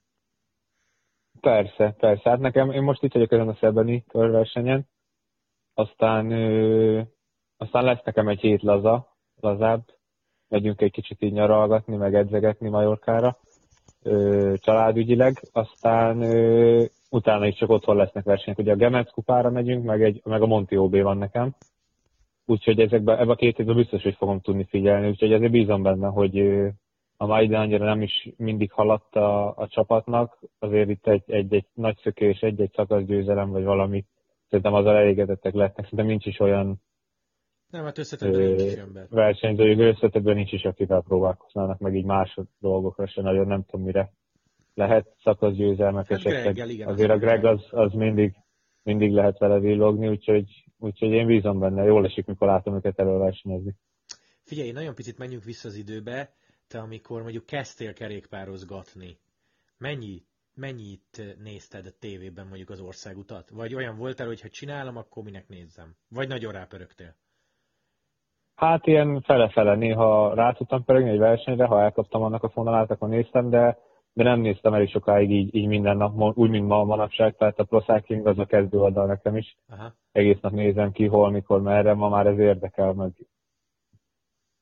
Persze, 1.40 1.94
persze. 1.98 2.30
Hát 2.30 2.38
nekem, 2.38 2.70
én 2.70 2.82
most 2.82 3.02
itt 3.02 3.12
vagyok 3.12 3.32
ezen 3.32 3.48
a 3.48 3.56
Szebeni 3.60 4.04
körversenyen, 4.08 4.88
aztán, 5.74 6.30
ö, 6.30 7.02
aztán 7.56 7.84
lesz 7.84 8.02
nekem 8.04 8.28
egy 8.28 8.40
hét 8.40 8.62
laza, 8.62 9.13
lazább, 9.44 9.82
megyünk 10.48 10.80
egy 10.80 10.90
kicsit 10.90 11.22
így 11.22 11.32
nyaralgatni, 11.32 11.96
meg 11.96 12.14
edzegetni 12.14 12.68
Majorkára, 12.68 13.36
családügyileg, 14.54 15.42
aztán 15.52 16.22
utána 17.10 17.46
is 17.46 17.54
csak 17.54 17.70
otthon 17.70 17.96
lesznek 17.96 18.24
versenyek. 18.24 18.58
Ugye 18.58 18.72
a 18.72 18.76
Gemec 18.76 19.12
kupára 19.12 19.50
megyünk, 19.50 19.84
meg, 19.84 20.02
egy, 20.02 20.20
meg 20.24 20.42
a 20.42 20.46
Monti 20.46 20.76
OB 20.76 20.96
van 20.96 21.18
nekem. 21.18 21.54
Úgyhogy 22.46 22.80
ezekben, 22.80 23.14
ebben 23.14 23.28
a 23.28 23.34
két 23.34 23.58
évben 23.58 23.76
biztos, 23.76 24.02
hogy 24.02 24.14
fogom 24.14 24.40
tudni 24.40 24.66
figyelni, 24.68 25.08
úgyhogy 25.08 25.32
ezért 25.32 25.50
bízom 25.50 25.82
benne, 25.82 26.06
hogy 26.08 26.38
a 27.16 27.26
mai 27.26 27.44
ide 27.44 27.58
annyira 27.58 27.84
nem 27.84 28.02
is 28.02 28.28
mindig 28.36 28.72
haladt 28.72 29.16
a, 29.16 29.56
a 29.56 29.66
csapatnak, 29.68 30.38
azért 30.58 30.88
itt 30.88 31.06
egy, 31.06 31.22
egy, 31.26 31.54
egy 31.54 31.66
nagy 31.74 31.98
szökés, 32.02 32.40
egy-egy 32.40 32.72
szakaszgyőzelem, 32.74 33.50
vagy 33.50 33.64
valami, 33.64 34.04
szerintem 34.48 34.74
az 34.74 34.86
elégedettek 34.86 35.54
lehetnek, 35.54 35.84
szerintem 35.84 36.08
nincs 36.08 36.26
is 36.26 36.40
olyan 36.40 36.82
nem, 37.74 37.84
hát 37.84 37.98
összetetben 37.98 38.40
nincs 38.40 38.76
ember. 38.76 39.06
Versenyzőjük 39.10 39.80
összetetben 39.80 40.34
nincs 40.34 40.52
is, 40.52 40.62
akivel 40.62 41.02
próbálkoznának, 41.02 41.78
meg 41.78 41.94
így 41.94 42.04
más 42.04 42.38
dolgokra 42.58 43.06
se 43.06 43.22
nagyon 43.22 43.46
nem 43.46 43.64
tudom 43.64 43.84
mire. 43.84 44.12
lehet 44.74 45.14
szakaszgyőzelmek 45.22 46.08
Hát 46.08 46.18
esetleg. 46.18 46.58
Azért 46.86 47.10
az 47.10 47.16
a 47.16 47.18
Greg 47.18 47.40
Greg. 47.40 47.44
az, 47.44 47.66
az 47.70 47.92
mindig, 47.92 48.34
mindig 48.82 49.12
lehet 49.12 49.38
vele 49.38 49.58
villogni, 49.58 50.08
úgyhogy, 50.08 50.64
úgyhogy 50.78 51.10
én 51.10 51.26
bízom 51.26 51.58
benne. 51.58 51.84
Jól 51.84 52.04
esik, 52.04 52.26
mikor 52.26 52.48
látom 52.48 52.74
őket 52.74 52.98
előversenyezni. 52.98 53.74
Figyelj, 54.42 54.70
nagyon 54.70 54.94
picit 54.94 55.18
menjünk 55.18 55.44
vissza 55.44 55.68
az 55.68 55.74
időbe, 55.74 56.34
te 56.66 56.78
amikor 56.78 57.22
mondjuk 57.22 57.46
kezdtél 57.46 57.92
kerékpározgatni, 57.92 59.18
mennyi, 59.78 60.22
mennyit 60.54 61.36
nézted 61.42 61.86
a 61.86 61.96
tévében 61.98 62.46
mondjuk 62.46 62.70
az 62.70 62.80
országutat? 62.80 63.50
Vagy 63.50 63.74
olyan 63.74 63.96
voltál, 63.96 64.26
hogy 64.26 64.40
ha 64.40 64.48
csinálom, 64.48 64.96
akkor 64.96 65.22
minek 65.22 65.48
nézzem? 65.48 65.96
Vagy 66.08 66.28
nagyon 66.28 66.52
rápörögtél? 66.52 67.16
Hát 68.54 68.86
ilyen 68.86 69.20
fele-fele, 69.20 69.74
néha 69.74 70.34
rá 70.34 70.52
tudtam 70.52 70.84
pörögni 70.84 71.10
egy 71.10 71.18
versenyre, 71.18 71.64
ha 71.64 71.82
elkaptam 71.82 72.22
annak 72.22 72.42
a 72.42 72.48
fonalát, 72.48 72.90
akkor 72.90 73.08
néztem, 73.08 73.50
de, 73.50 73.78
de 74.12 74.22
nem 74.22 74.40
néztem 74.40 74.74
elég 74.74 74.88
sokáig 74.88 75.30
így, 75.30 75.54
így 75.54 75.66
minden 75.66 75.96
nap, 75.96 76.38
úgy, 76.38 76.50
mint 76.50 76.68
ma 76.68 76.84
manapság, 76.84 77.36
tehát 77.36 77.58
a 77.58 77.64
Pro 77.64 77.80
Cycling 77.80 78.26
az 78.26 78.38
a 78.38 78.44
kezdő 78.44 78.78
oldal 78.78 79.06
nekem 79.06 79.36
is. 79.36 79.56
Aha. 79.68 79.92
Egész 80.12 80.40
nap 80.40 80.52
nézem 80.52 80.92
ki, 80.92 81.06
hol, 81.06 81.30
mikor, 81.30 81.62
merre, 81.62 81.94
ma 81.94 82.08
már 82.08 82.26
ez 82.26 82.38
érdekel, 82.38 82.92
meg 82.92 83.12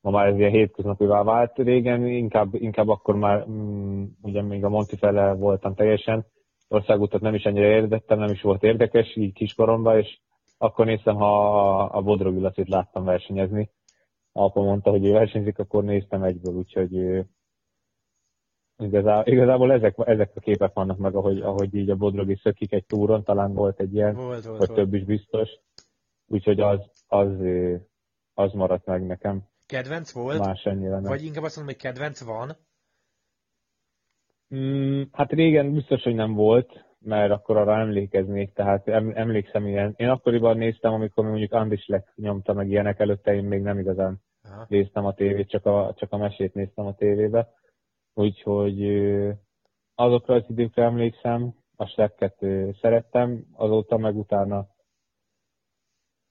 ma 0.00 0.11
már 0.11 0.26
ez 0.26 0.38
ilyen 0.38 0.50
hétköznapivá 0.50 1.22
vált. 1.22 1.56
Régen 1.56 2.06
inkább, 2.06 2.54
inkább 2.54 2.88
akkor 2.88 3.16
már, 3.16 3.46
mm, 3.49 4.04
ugye 4.22 4.42
még 4.42 4.64
a 4.64 4.68
Monti 4.68 4.96
fele 4.96 5.32
voltam 5.32 5.75
teljesen, 5.75 6.26
országutat 6.68 7.20
nem 7.20 7.34
is 7.34 7.42
ennyire 7.42 7.66
érdettem, 7.66 8.18
nem 8.18 8.30
is 8.30 8.42
volt 8.42 8.62
érdekes, 8.62 9.16
így 9.16 9.32
kiskoromban, 9.32 9.99
és 9.99 10.18
akkor 10.58 10.87
néztem, 10.87 11.16
ha 11.16 11.82
a 11.84 12.00
Bodrog 12.00 12.52
láttam 12.66 13.04
versenyezni. 13.04 13.70
Apa 14.32 14.62
mondta, 14.62 14.90
hogy 14.90 15.06
ő 15.06 15.12
versenyzik, 15.12 15.58
akkor 15.58 15.84
néztem 15.84 16.22
egyből, 16.22 16.54
úgyhogy 16.54 16.96
ő, 16.96 17.26
igazából, 18.78 19.32
igazából 19.32 19.72
ezek, 19.72 19.94
ezek 19.98 20.30
a 20.34 20.40
képek 20.40 20.72
vannak 20.72 20.98
meg, 20.98 21.14
ahogy, 21.14 21.40
ahogy 21.40 21.74
így 21.74 21.90
a 21.90 21.96
Bodrogi 21.96 22.36
szökik 22.42 22.72
egy 22.72 22.86
túron, 22.86 23.24
talán 23.24 23.52
volt 23.52 23.80
egy 23.80 23.94
ilyen, 23.94 24.14
Volt, 24.14 24.44
volt, 24.44 24.58
vagy 24.58 24.68
volt. 24.68 24.80
több 24.80 24.94
is 24.94 25.04
biztos. 25.04 25.48
Úgyhogy 26.26 26.60
az, 26.60 26.80
az, 27.06 27.30
az 28.34 28.52
maradt 28.52 28.86
meg 28.86 29.06
nekem. 29.06 29.42
Kedvenc 29.66 30.12
volt? 30.12 30.38
Más 30.38 30.64
ennyire 30.64 30.90
nem. 30.90 31.02
Vagy 31.02 31.24
inkább 31.24 31.42
azt 31.42 31.56
mondom, 31.56 31.74
hogy 31.74 31.82
kedvenc 31.82 32.20
van? 32.20 32.56
Mm, 34.54 35.02
hát 35.12 35.32
régen 35.32 35.72
biztos, 35.72 36.02
hogy 36.02 36.14
nem 36.14 36.34
volt, 36.34 36.84
mert 37.04 37.30
akkor 37.30 37.56
arra 37.56 37.78
emlékeznék, 37.78 38.52
tehát 38.52 38.88
em, 38.88 39.12
emlékszem 39.14 39.66
ilyen. 39.66 39.94
Én 39.97 40.09
akkoriban 40.09 40.56
néztem, 40.56 40.92
amikor 40.92 41.25
mondjuk 41.25 41.52
Andislek 41.52 42.12
nyomta 42.16 42.52
meg 42.52 42.68
ilyenek 42.71 43.00
előtte, 43.00 43.35
én 43.35 43.44
még 43.44 43.62
nem 43.62 43.78
igazán 43.78 44.21
Aha. 44.44 44.66
néztem 44.68 45.04
a 45.04 45.14
tévét, 45.14 45.49
csak 45.49 45.66
a, 45.66 45.94
csak 45.97 46.12
a 46.12 46.16
mesét 46.16 46.54
néztem 46.54 46.87
a 46.87 46.94
tévébe. 46.94 47.49
Úgyhogy 48.14 48.82
azokra 49.94 50.35
az 50.35 50.44
időkre 50.49 50.82
emlékszem, 50.85 51.54
a 51.76 52.11
ö, 52.38 52.68
szerettem, 52.80 53.44
azóta 53.52 53.97
meg 53.97 54.16
utána 54.16 54.66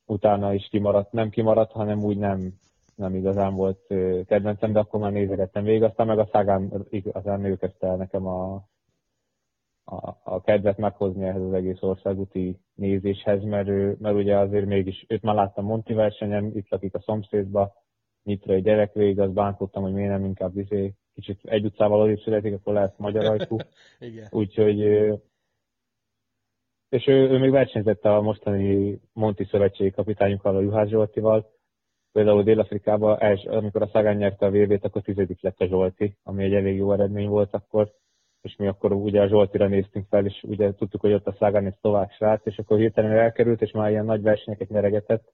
utána 0.06 0.54
is 0.54 0.68
kimaradt, 0.70 1.12
nem 1.12 1.30
kimaradt, 1.30 1.72
hanem 1.72 2.04
úgy 2.04 2.18
nem, 2.18 2.54
nem 2.96 3.16
igazán 3.16 3.54
volt 3.54 3.88
kedvencem, 4.26 4.72
de 4.72 4.80
akkor 4.80 5.00
már 5.00 5.12
nézegettem 5.12 5.64
végig, 5.64 5.84
aztán 5.84 6.08
meg 6.08 6.20
a 6.20 6.30
szágán 6.32 6.86
igazán 6.90 7.46
ő 7.46 7.56
kezdte 7.56 7.88
el 7.88 7.96
nekem 7.96 8.26
a, 8.28 8.64
a, 10.42 10.52
kedvet 10.52 10.78
meghozni 10.78 11.24
ehhez 11.24 11.42
az 11.42 11.54
egész 11.54 11.82
országúti 11.82 12.60
nézéshez, 12.76 13.44
mert, 13.44 13.68
ő, 13.68 13.96
mert 14.00 14.16
ugye 14.16 14.38
azért 14.38 14.66
mégis, 14.66 15.06
őt 15.08 15.22
már 15.22 15.36
láttam 15.36 15.66
Monti 15.66 15.94
versenyen, 15.94 16.52
itt 16.56 16.70
lakik 16.70 16.96
a 16.96 17.02
szomszédba, 17.02 17.74
nyitra 18.24 18.54
egy 18.54 18.64
gyerek 18.64 18.94
végig, 18.94 19.20
azt 19.20 19.34
bántottam, 19.34 19.84
hogy 19.84 19.94
miért 19.94 20.12
nem 20.12 20.26
inkább 20.26 20.58
izé, 20.58 20.94
kicsit 21.14 21.40
egy 21.44 21.66
utcával 21.66 22.02
odébb 22.02 22.20
születik, 22.20 22.54
akkor 22.54 22.74
lehet 22.74 22.98
magyar 22.98 23.26
ajkú. 23.26 23.58
Úgyhogy 24.42 24.80
és 26.92 27.08
ő, 27.08 27.30
ő 27.30 27.38
még 27.38 27.52
versenyzett 27.52 28.06
a 28.06 28.22
mostani 28.22 29.00
Monti 29.14 29.44
szövetségi 29.44 29.92
kapitányunkkal, 29.92 30.56
a 30.56 30.62
Juhász 30.62 30.88
Zsoltival. 30.88 31.50
Például 32.12 32.44
Dél-Afrikában, 32.44 33.20
els, 33.20 33.44
amikor 33.44 33.82
a 33.82 33.88
Szagán 33.88 34.16
nyerte 34.16 34.46
a 34.46 34.52
VB-t, 34.52 34.86
akkor 34.86 35.02
tizedik 35.02 35.42
lett 35.42 35.60
a 35.60 35.68
Zsolti, 35.68 36.18
ami 36.24 36.44
egy 36.44 36.54
elég 36.54 36.76
jó 36.76 36.92
eredmény 36.92 37.28
volt 37.28 37.54
akkor. 37.54 37.92
És 38.42 38.56
mi 38.56 38.68
akkor 38.68 38.92
ugye 38.92 39.22
a 39.22 39.28
Zsoltira 39.28 39.68
néztünk 39.68 40.08
fel, 40.10 40.26
és 40.26 40.44
ugye 40.44 40.74
tudtuk, 40.74 41.02
hogy 41.02 41.14
ott 41.14 41.28
a 41.28 41.36
Szagán 41.40 41.66
egy 41.66 41.78
szlovák 41.80 42.12
srác, 42.12 42.46
és 42.46 42.58
akkor 42.58 42.78
hirtelen 42.78 43.12
elkerült, 43.12 43.62
és 43.62 43.72
már 43.72 43.90
ilyen 43.90 44.06
nagy 44.06 44.22
versenyeket 44.22 44.70
nyeregetett, 44.70 45.34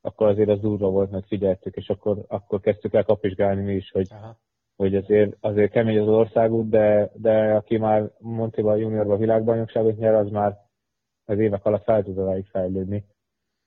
akkor 0.00 0.26
azért 0.26 0.48
az 0.48 0.60
durva 0.60 0.90
volt, 0.90 1.10
meg 1.10 1.24
figyeltük, 1.24 1.76
és 1.76 1.88
akkor, 1.88 2.24
akkor 2.28 2.60
kezdtük 2.60 2.94
el 2.94 3.04
kapizsgálni 3.04 3.62
mi 3.62 3.74
is, 3.74 3.90
hogy 3.90 4.08
Aha. 4.10 4.36
hogy 4.76 4.94
azért, 4.94 5.36
azért 5.40 5.70
kemény 5.70 5.98
az 5.98 6.08
országút, 6.08 6.68
de, 6.68 7.10
de 7.14 7.54
aki 7.54 7.76
már 7.76 8.10
Montival 8.18 8.78
juniorban 8.78 9.18
világbajnokságot 9.18 9.96
nyer, 9.96 10.14
az 10.14 10.30
már 10.30 10.58
az 11.24 11.38
évek 11.38 11.64
alatt 11.64 11.84
fel 11.84 12.02
tud 12.02 12.18
odáig 12.18 12.46
fejlődni. 12.46 13.04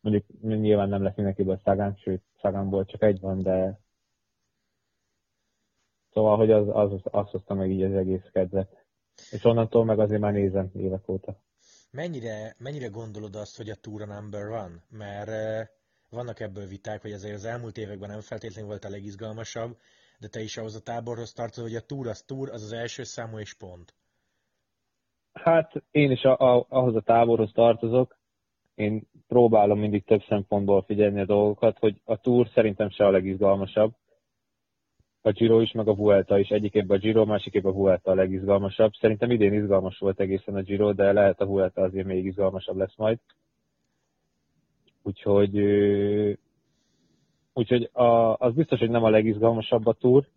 Mondjuk 0.02 0.26
nyilván 0.42 0.90
nem 0.90 1.04
lesz 1.04 1.16
mindenkiből 1.16 1.60
Szagán, 1.64 1.96
sőt 1.96 2.24
Szagánból 2.42 2.86
csak 2.86 3.04
egy 3.04 3.20
van, 3.20 3.42
de 3.42 3.80
szóval, 6.14 6.38
hogy 6.38 6.52
az, 6.52 6.68
az, 6.70 6.92
az 7.04 7.30
hozta 7.30 7.54
meg 7.54 7.72
így 7.72 7.84
az 7.84 7.94
egész 7.94 8.30
kedvet. 8.32 8.86
És 9.32 9.46
onnantól 9.46 9.86
meg 9.86 10.00
azért 10.00 10.22
már 10.22 10.34
nézem 10.34 10.72
évek 10.74 11.10
óta. 11.10 11.36
Mennyire, 11.92 12.56
mennyire 12.58 12.88
gondolod 12.88 13.36
azt, 13.36 13.58
hogy 13.58 13.70
a 13.70 13.76
Tour 13.76 14.02
a 14.02 14.06
number 14.06 14.48
one? 14.48 14.84
Mert 14.90 15.30
eh, 15.30 15.68
vannak 16.10 16.40
ebből 16.40 16.66
viták, 16.66 17.02
hogy 17.02 17.12
azért 17.12 17.36
az 17.36 17.46
elmúlt 17.46 17.78
években 17.78 18.10
nem 18.10 18.20
feltétlenül 18.20 18.70
volt 18.70 18.86
a 18.86 18.90
legizgalmasabb, 18.90 19.78
de 20.20 20.28
te 20.28 20.42
is 20.42 20.58
ahhoz 20.58 20.76
a 20.76 20.82
táborhoz 20.82 21.34
tartozol, 21.34 21.70
hogy 21.70 21.76
a 21.76 21.86
Tour 21.86 22.08
az 22.08 22.22
Tour, 22.22 22.50
az 22.50 22.64
az 22.64 22.72
első 22.72 23.04
számú 23.04 23.40
és 23.40 23.54
pont. 23.54 23.94
Hát 25.34 25.84
én 25.92 26.12
is 26.12 26.24
a, 26.24 26.38
a, 26.38 26.66
ahhoz 26.70 26.96
a 26.96 27.02
táborhoz 27.02 27.52
tartozok. 27.54 28.18
Én 28.76 29.08
próbálom 29.28 29.80
mindig 29.80 30.04
több 30.04 30.22
szempontból 30.28 30.84
figyelni 30.84 31.20
a 31.20 31.26
dolgokat, 31.26 31.78
hogy 31.80 32.02
a 32.04 32.18
Tour 32.18 32.50
szerintem 32.54 32.90
se 32.90 33.06
a 33.06 33.12
legizgalmasabb. 33.12 33.94
A 35.26 35.32
Giro 35.32 35.62
is, 35.62 35.72
meg 35.72 35.88
a 35.88 35.96
Vuelta 35.96 36.40
is. 36.40 36.50
Egyik 36.50 36.90
a 36.90 36.98
Giro, 36.98 37.26
másik 37.26 37.66
a 37.66 37.72
Vuelta 37.72 38.12
a 38.12 38.16
legizgalmasabb. 38.16 38.94
Szerintem 38.94 39.32
idén 39.32 39.54
izgalmas 39.54 39.98
volt 39.98 40.20
egészen 40.20 40.56
a 40.56 40.62
Giro, 40.62 40.94
de 40.94 41.12
lehet 41.12 41.42
a 41.42 41.46
Vuelta 41.46 41.82
azért 41.82 42.06
még 42.06 42.26
izgalmasabb 42.26 42.78
lesz 42.78 42.96
majd. 42.96 43.20
Úgyhogy, 45.04 45.58
úgyhogy 47.54 47.90
a, 47.94 48.36
az 48.38 48.54
biztos, 48.54 48.80
hogy 48.80 48.90
nem 48.90 49.04
a 49.04 49.10
legizgalmasabb 49.10 49.86
a 49.86 49.94
Tour, 49.94 50.28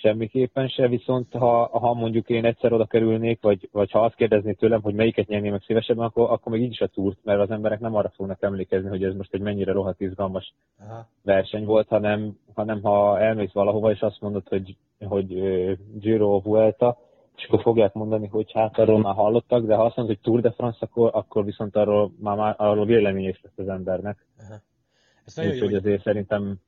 semmiképpen 0.00 0.68
se, 0.68 0.88
viszont 0.88 1.32
ha, 1.32 1.78
ha 1.78 1.94
mondjuk 1.94 2.28
én 2.28 2.44
egyszer 2.44 2.72
oda 2.72 2.86
kerülnék, 2.86 3.42
vagy, 3.42 3.68
vagy 3.72 3.90
ha 3.90 4.04
azt 4.04 4.14
kérdeznék 4.14 4.58
tőlem, 4.58 4.82
hogy 4.82 4.94
melyiket 4.94 5.28
nyerném 5.28 5.50
meg 5.50 5.62
szívesebben, 5.62 6.04
akkor, 6.04 6.30
akkor 6.30 6.52
még 6.52 6.62
így 6.62 6.70
is 6.70 6.80
a 6.80 6.86
túrt, 6.86 7.18
mert 7.24 7.40
az 7.40 7.50
emberek 7.50 7.80
nem 7.80 7.94
arra 7.94 8.12
fognak 8.14 8.42
emlékezni, 8.42 8.88
hogy 8.88 9.04
ez 9.04 9.14
most 9.14 9.34
egy 9.34 9.40
mennyire 9.40 9.72
rohadt 9.72 10.00
izgalmas 10.00 10.54
Aha. 10.78 11.08
verseny 11.22 11.64
volt, 11.64 11.88
hanem, 11.88 12.38
hanem 12.54 12.82
ha 12.82 13.20
elmész 13.20 13.52
valahova, 13.52 13.90
és 13.90 14.00
azt 14.00 14.20
mondod, 14.20 14.48
hogy, 14.48 14.76
hogy 14.98 15.32
uh, 15.32 15.72
Giro 15.94 16.40
Vuelta, 16.40 16.98
és 17.36 17.44
akkor 17.46 17.62
fogják 17.62 17.92
mondani, 17.92 18.26
hogy 18.26 18.52
hát 18.52 18.78
arról 18.78 18.98
már 18.98 19.14
hallottak, 19.14 19.66
de 19.66 19.74
ha 19.74 19.84
azt 19.84 19.96
mondod, 19.96 20.14
hogy 20.14 20.24
Tour 20.24 20.40
de 20.40 20.50
France, 20.50 20.78
akkor, 20.80 21.10
akkor 21.12 21.44
viszont 21.44 21.76
arról, 21.76 22.12
már, 22.18 22.36
már 22.36 22.54
arról 22.58 22.84
véleményes 22.84 23.40
lesz 23.42 23.58
az 23.66 23.68
embernek. 23.68 24.26
Aha. 24.38 24.60
Ez 25.24 25.34
nagyon, 25.34 25.50
jó, 25.50 25.56
Úgyhogy 25.56 25.72
hogy, 25.72 25.84
azért 25.86 26.02
szerintem 26.02 26.60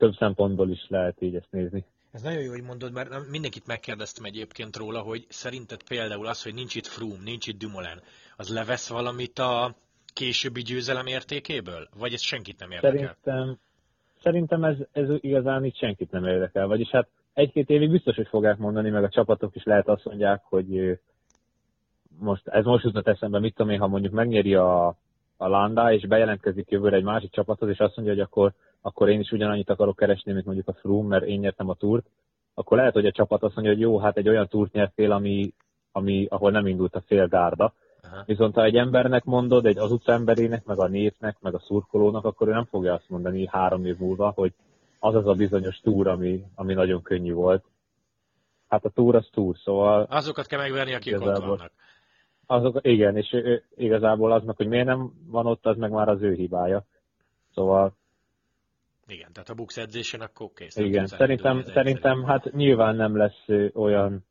több 0.00 0.14
szempontból 0.14 0.70
is 0.70 0.86
lehet 0.88 1.22
így 1.22 1.34
ezt 1.34 1.50
nézni. 1.50 1.84
ez 2.10 2.22
nagyon 2.22 2.42
jó, 2.42 2.50
hogy 2.50 2.62
mondod, 2.62 2.92
mert 2.92 3.30
mindenkit 3.30 3.66
megkérdeztem 3.66 4.24
egyébként 4.24 4.76
róla, 4.76 5.00
hogy 5.00 5.26
szerinted 5.28 5.82
például 5.82 6.26
az, 6.26 6.42
hogy 6.42 6.54
nincs 6.54 6.74
itt 6.74 6.86
Froome, 6.86 7.22
nincs 7.24 7.46
itt 7.46 7.58
Dumoulin, 7.58 8.00
az 8.36 8.48
levesz 8.48 8.88
valamit 8.88 9.38
a 9.38 9.74
későbbi 10.14 10.62
győzelem 10.62 11.06
értékéből? 11.06 11.88
Vagy 11.98 12.12
ez 12.12 12.20
senkit 12.20 12.58
nem 12.58 12.70
érdekel? 12.70 13.16
Szerintem, 13.24 13.58
szerintem 14.22 14.64
ez, 14.64 14.76
ez 14.92 15.08
igazán 15.20 15.64
így 15.64 15.76
senkit 15.76 16.10
nem 16.10 16.24
érdekel. 16.24 16.66
Vagyis 16.66 16.88
hát 16.88 17.08
egy-két 17.32 17.70
évig 17.70 17.90
biztos, 17.90 18.16
hogy 18.16 18.28
fogják 18.28 18.58
mondani, 18.58 18.90
meg 18.90 19.04
a 19.04 19.08
csapatok 19.08 19.56
is 19.56 19.64
lehet 19.64 19.88
azt 19.88 20.04
mondják, 20.04 20.42
hogy 20.44 20.98
most, 22.18 22.48
ez 22.48 22.64
most 22.64 22.84
jutott 22.84 23.08
eszembe, 23.08 23.38
mit 23.38 23.54
tudom 23.54 23.72
én, 23.72 23.78
ha 23.78 23.86
mondjuk 23.86 24.12
megnyeri 24.12 24.54
a, 24.54 24.86
a 25.36 25.48
Landa, 25.48 25.92
és 25.92 26.06
bejelentkezik 26.06 26.70
jövőre 26.70 26.96
egy 26.96 27.02
másik 27.02 27.30
csapathoz, 27.30 27.68
és 27.68 27.78
azt 27.78 27.96
mondja, 27.96 28.14
hogy 28.14 28.22
akkor, 28.22 28.52
akkor 28.82 29.08
én 29.08 29.20
is 29.20 29.32
ugyanannyit 29.32 29.70
akarok 29.70 29.96
keresni, 29.96 30.32
mint 30.32 30.44
mondjuk 30.44 30.68
a 30.68 30.72
Froome, 30.72 31.08
mert 31.08 31.24
én 31.24 31.38
nyertem 31.38 31.68
a 31.68 31.74
túrt, 31.74 32.06
akkor 32.54 32.76
lehet, 32.76 32.92
hogy 32.92 33.06
a 33.06 33.12
csapat 33.12 33.42
azt 33.42 33.54
mondja, 33.54 33.72
hogy 33.72 33.82
jó, 33.82 33.98
hát 33.98 34.16
egy 34.16 34.28
olyan 34.28 34.48
túrt 34.48 34.72
nyertél, 34.72 35.12
ami, 35.12 35.52
ami, 35.92 36.26
ahol 36.30 36.50
nem 36.50 36.66
indult 36.66 36.94
a 36.94 37.02
fél 37.06 37.26
gárda. 37.26 37.72
Aha. 38.02 38.22
Viszont 38.26 38.54
ha 38.54 38.64
egy 38.64 38.76
embernek 38.76 39.24
mondod, 39.24 39.66
egy 39.66 39.78
az 39.78 39.98
emberének, 40.04 40.64
meg 40.64 40.78
a 40.78 40.88
népnek, 40.88 41.36
meg 41.40 41.54
a 41.54 41.58
szurkolónak, 41.58 42.24
akkor 42.24 42.48
ő 42.48 42.50
nem 42.50 42.64
fogja 42.64 42.94
azt 42.94 43.08
mondani 43.08 43.46
három 43.46 43.84
év 43.84 43.98
múlva, 43.98 44.32
hogy 44.34 44.52
az 44.98 45.14
az 45.14 45.26
a 45.26 45.32
bizonyos 45.34 45.80
túr, 45.80 46.08
ami, 46.08 46.44
ami 46.54 46.74
nagyon 46.74 47.02
könnyű 47.02 47.32
volt. 47.32 47.64
Hát 48.68 48.84
a 48.84 48.90
túr 48.90 49.14
az 49.14 49.28
túr, 49.32 49.56
szóval 49.56 50.06
Azokat 50.10 50.46
kell 50.46 50.60
megverni, 50.60 50.94
akik 50.94 51.20
ott 51.20 51.38
vannak. 51.38 51.72
azok, 52.46 52.78
igen, 52.82 53.16
és 53.16 53.32
ő, 53.32 53.44
ő, 53.44 53.62
igazából 53.76 54.32
az 54.32 54.44
meg, 54.44 54.56
hogy 54.56 54.66
miért 54.66 54.86
nem 54.86 55.12
van 55.26 55.46
ott, 55.46 55.66
az 55.66 55.76
meg 55.76 55.90
már 55.90 56.08
az 56.08 56.22
ő 56.22 56.34
hibája. 56.34 56.84
Szóval 57.54 57.94
Igen, 59.10 59.32
tehát 59.32 59.48
a 59.48 59.54
Bux 59.54 59.76
edzésen 59.76 60.20
akkor 60.20 60.50
kész. 60.54 60.76
igen, 60.76 61.06
szerintem, 61.06 61.62
szerintem 61.62 62.24
hát 62.24 62.52
nyilván 62.52 62.96
nem 62.96 63.16
lesz 63.16 63.46
olyan 63.74 64.24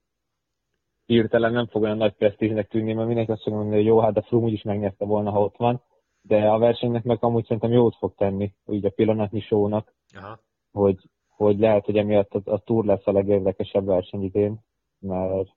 hirtelen 1.05 1.51
nem 1.51 1.67
fog 1.67 1.81
olyan 1.81 1.97
nagy 1.97 2.13
presztízsnek 2.13 2.67
tűnni, 2.67 2.93
mert 2.93 3.07
mindenki 3.07 3.31
azt 3.31 3.45
mondani, 3.45 3.75
hogy 3.75 3.85
jó, 3.85 3.99
hát 3.99 4.17
a 4.17 4.21
Froome 4.21 4.45
úgyis 4.45 4.61
megnyerte 4.61 5.05
volna, 5.05 5.31
ha 5.31 5.39
ott 5.39 5.57
van, 5.57 5.81
de 6.21 6.49
a 6.49 6.57
versenynek 6.57 7.03
meg 7.03 7.17
amúgy 7.23 7.43
szerintem 7.43 7.71
jót 7.71 7.95
fog 7.95 8.15
tenni, 8.15 8.53
úgy 8.65 8.85
a 8.85 8.89
pillanatnyi 8.89 9.39
sónak, 9.39 9.93
Aha. 10.15 10.39
hogy, 10.71 10.97
hogy 11.27 11.59
lehet, 11.59 11.85
hogy 11.85 11.97
emiatt 11.97 12.33
a, 12.33 12.41
a 12.45 12.59
Tour 12.59 12.85
lesz 12.85 13.07
a 13.07 13.11
legérdekesebb 13.11 13.85
verseny 13.85 14.23
idén, 14.23 14.59
mert, 14.99 15.49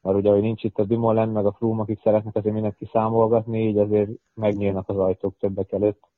mert 0.00 0.16
ugye, 0.16 0.30
hogy 0.30 0.40
nincs 0.40 0.64
itt 0.64 0.78
a 0.78 0.84
Dumoulin, 0.84 1.28
meg 1.28 1.46
a 1.46 1.52
Froome, 1.52 1.82
akik 1.82 2.00
szeretnek 2.00 2.36
azért 2.36 2.54
mindent 2.54 2.76
kiszámolgatni, 2.76 3.68
így 3.68 3.78
azért 3.78 4.10
megnyílnak 4.34 4.88
az 4.88 4.98
ajtók 4.98 5.36
többek 5.38 5.72
előtt. 5.72 6.10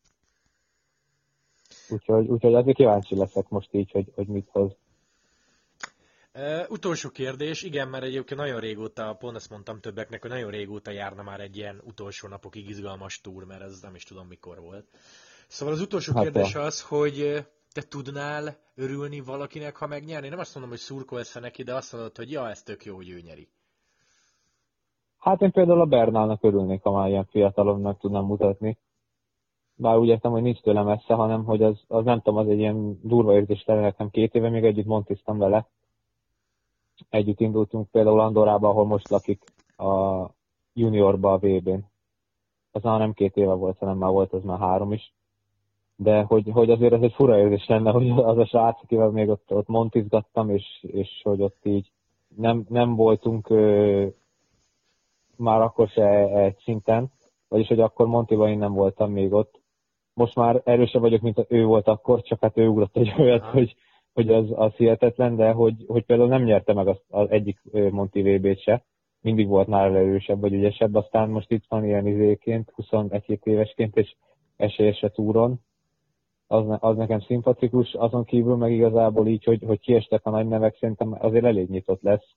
Úgyhogy, 1.88 2.26
úgyhogy 2.26 2.54
azért 2.54 2.76
kíváncsi 2.76 3.16
leszek 3.16 3.48
most 3.48 3.68
így, 3.72 3.90
hogy, 3.90 4.12
hogy 4.14 4.26
mit 4.26 4.48
hoz. 4.50 4.72
Uh, 6.34 6.70
utolsó 6.70 7.08
kérdés, 7.08 7.62
igen, 7.62 7.88
mert 7.88 8.04
egyébként 8.04 8.40
nagyon 8.40 8.60
régóta, 8.60 9.16
pont 9.18 9.36
ezt 9.36 9.50
mondtam 9.50 9.80
többeknek, 9.80 10.20
hogy 10.20 10.30
nagyon 10.30 10.50
régóta 10.50 10.90
járna 10.90 11.22
már 11.22 11.40
egy 11.40 11.56
ilyen 11.56 11.82
utolsó 11.84 12.28
napokig 12.28 12.68
izgalmas 12.68 13.20
túr, 13.20 13.44
mert 13.44 13.62
ez 13.62 13.80
nem 13.80 13.94
is 13.94 14.04
tudom 14.04 14.26
mikor 14.26 14.60
volt. 14.60 14.86
Szóval 15.46 15.74
az 15.74 15.80
utolsó 15.80 16.12
hát 16.14 16.22
kérdés 16.22 16.54
az, 16.54 16.82
hogy 16.82 17.46
te 17.72 17.82
tudnál 17.82 18.56
örülni 18.74 19.20
valakinek, 19.20 19.76
ha 19.76 19.86
megnyerni? 19.86 20.28
Nem 20.28 20.38
azt 20.38 20.54
mondom, 20.54 20.72
hogy 20.72 20.80
szurkolsz 20.80 21.34
neki, 21.34 21.62
de 21.62 21.74
azt 21.74 21.92
mondod, 21.92 22.16
hogy 22.16 22.30
ja, 22.30 22.48
ez 22.48 22.62
tök 22.62 22.84
jó, 22.84 22.94
hogy 22.94 23.10
ő 23.10 23.20
nyeri. 23.20 23.48
Hát 25.18 25.40
én 25.40 25.50
például 25.50 25.80
a 25.80 25.86
Bernálnak 25.86 26.44
örülnék, 26.44 26.82
ha 26.82 26.92
már 26.92 27.08
ilyen 27.08 27.26
fiatalomnak 27.26 27.98
tudnám 27.98 28.24
mutatni. 28.24 28.78
Bár 29.76 29.96
úgy 29.96 30.08
értem, 30.08 30.30
hogy 30.30 30.42
nincs 30.42 30.60
tőle 30.60 30.82
messze, 30.82 31.14
hanem 31.14 31.44
hogy 31.44 31.62
az, 31.62 31.84
az 31.88 32.04
nem 32.04 32.20
tudom, 32.20 32.38
az 32.38 32.48
egy 32.48 32.58
ilyen 32.58 32.98
durva 33.02 33.34
érzés 33.34 33.64
nekem 33.64 34.10
két 34.10 34.34
éve 34.34 34.48
még 34.48 34.64
együtt 34.64 34.86
montiztam 34.86 35.38
vele, 35.38 35.66
együtt 37.10 37.40
indultunk 37.40 37.90
például 37.90 38.20
Andorába, 38.20 38.68
ahol 38.68 38.86
most 38.86 39.08
lakik 39.08 39.42
a 39.76 40.26
juniorba 40.72 41.32
a 41.32 41.38
VB-n. 41.38 41.78
Az 42.72 42.82
már 42.82 42.98
nem 42.98 43.12
két 43.12 43.36
éve 43.36 43.52
volt, 43.52 43.78
hanem 43.78 43.96
már 43.96 44.10
volt, 44.10 44.32
az 44.32 44.42
már 44.42 44.58
három 44.58 44.92
is. 44.92 45.12
De 45.96 46.22
hogy, 46.22 46.50
hogy 46.52 46.70
azért 46.70 46.92
ez 46.92 47.02
egy 47.02 47.12
fura 47.12 47.38
érzés 47.38 47.66
lenne, 47.66 47.90
hogy 47.90 48.10
az 48.10 48.38
a 48.38 48.46
srác, 48.46 48.82
akivel 48.82 49.10
még 49.10 49.28
ott, 49.28 49.52
ott 49.52 49.68
montizgattam, 49.68 50.50
és, 50.50 50.64
és 50.82 51.20
hogy 51.22 51.42
ott 51.42 51.58
így 51.62 51.90
nem, 52.36 52.66
nem 52.68 52.94
voltunk 52.94 53.50
ö, 53.50 54.06
már 55.36 55.60
akkor 55.60 55.88
se 55.88 56.08
egy 56.28 56.58
szinten, 56.58 57.12
vagyis 57.48 57.68
hogy 57.68 57.80
akkor 57.80 58.06
Montiba 58.06 58.48
én 58.48 58.58
nem 58.58 58.72
voltam 58.72 59.12
még 59.12 59.32
ott. 59.32 59.60
Most 60.14 60.34
már 60.34 60.60
erősebb 60.64 61.00
vagyok, 61.00 61.20
mint 61.20 61.46
ő 61.48 61.64
volt 61.64 61.88
akkor, 61.88 62.22
csak 62.22 62.40
hát 62.40 62.58
ő 62.58 62.66
ugrott 62.66 62.96
egy 62.96 63.14
olyat, 63.18 63.42
Aha. 63.42 63.50
hogy 63.50 63.76
hogy 64.14 64.28
az, 64.28 64.46
az 64.54 64.72
hihetetlen, 64.72 65.36
de 65.36 65.50
hogy, 65.50 65.84
hogy 65.86 66.04
például 66.04 66.28
nem 66.28 66.42
nyerte 66.42 66.72
meg 66.72 66.88
az, 66.88 67.00
az 67.08 67.30
egyik 67.30 67.60
Monti 67.90 68.22
VB-t 68.22 68.60
se, 68.60 68.84
mindig 69.20 69.48
volt 69.48 69.66
nála 69.66 69.96
erősebb 69.96 70.40
vagy 70.40 70.52
ügyesebb, 70.52 70.94
aztán 70.94 71.28
most 71.28 71.50
itt 71.50 71.64
van 71.68 71.84
ilyen 71.84 72.06
izéként, 72.06 72.70
21 72.74 73.38
évesként, 73.42 73.96
és 73.96 74.14
esélyes 74.56 75.02
a 75.02 75.08
túron, 75.08 75.60
az, 76.46 76.64
az 76.80 76.96
nekem 76.96 77.20
szimpatikus, 77.20 77.94
azon 77.94 78.24
kívül 78.24 78.56
meg 78.56 78.72
igazából 78.72 79.26
így, 79.26 79.44
hogy, 79.44 79.62
hogy 79.66 79.80
kiestek 79.80 80.26
a 80.26 80.30
nagy 80.30 80.46
nevek, 80.46 80.76
szerintem 80.80 81.16
azért 81.18 81.44
elég 81.44 81.68
nyitott 81.68 82.02
lesz, 82.02 82.34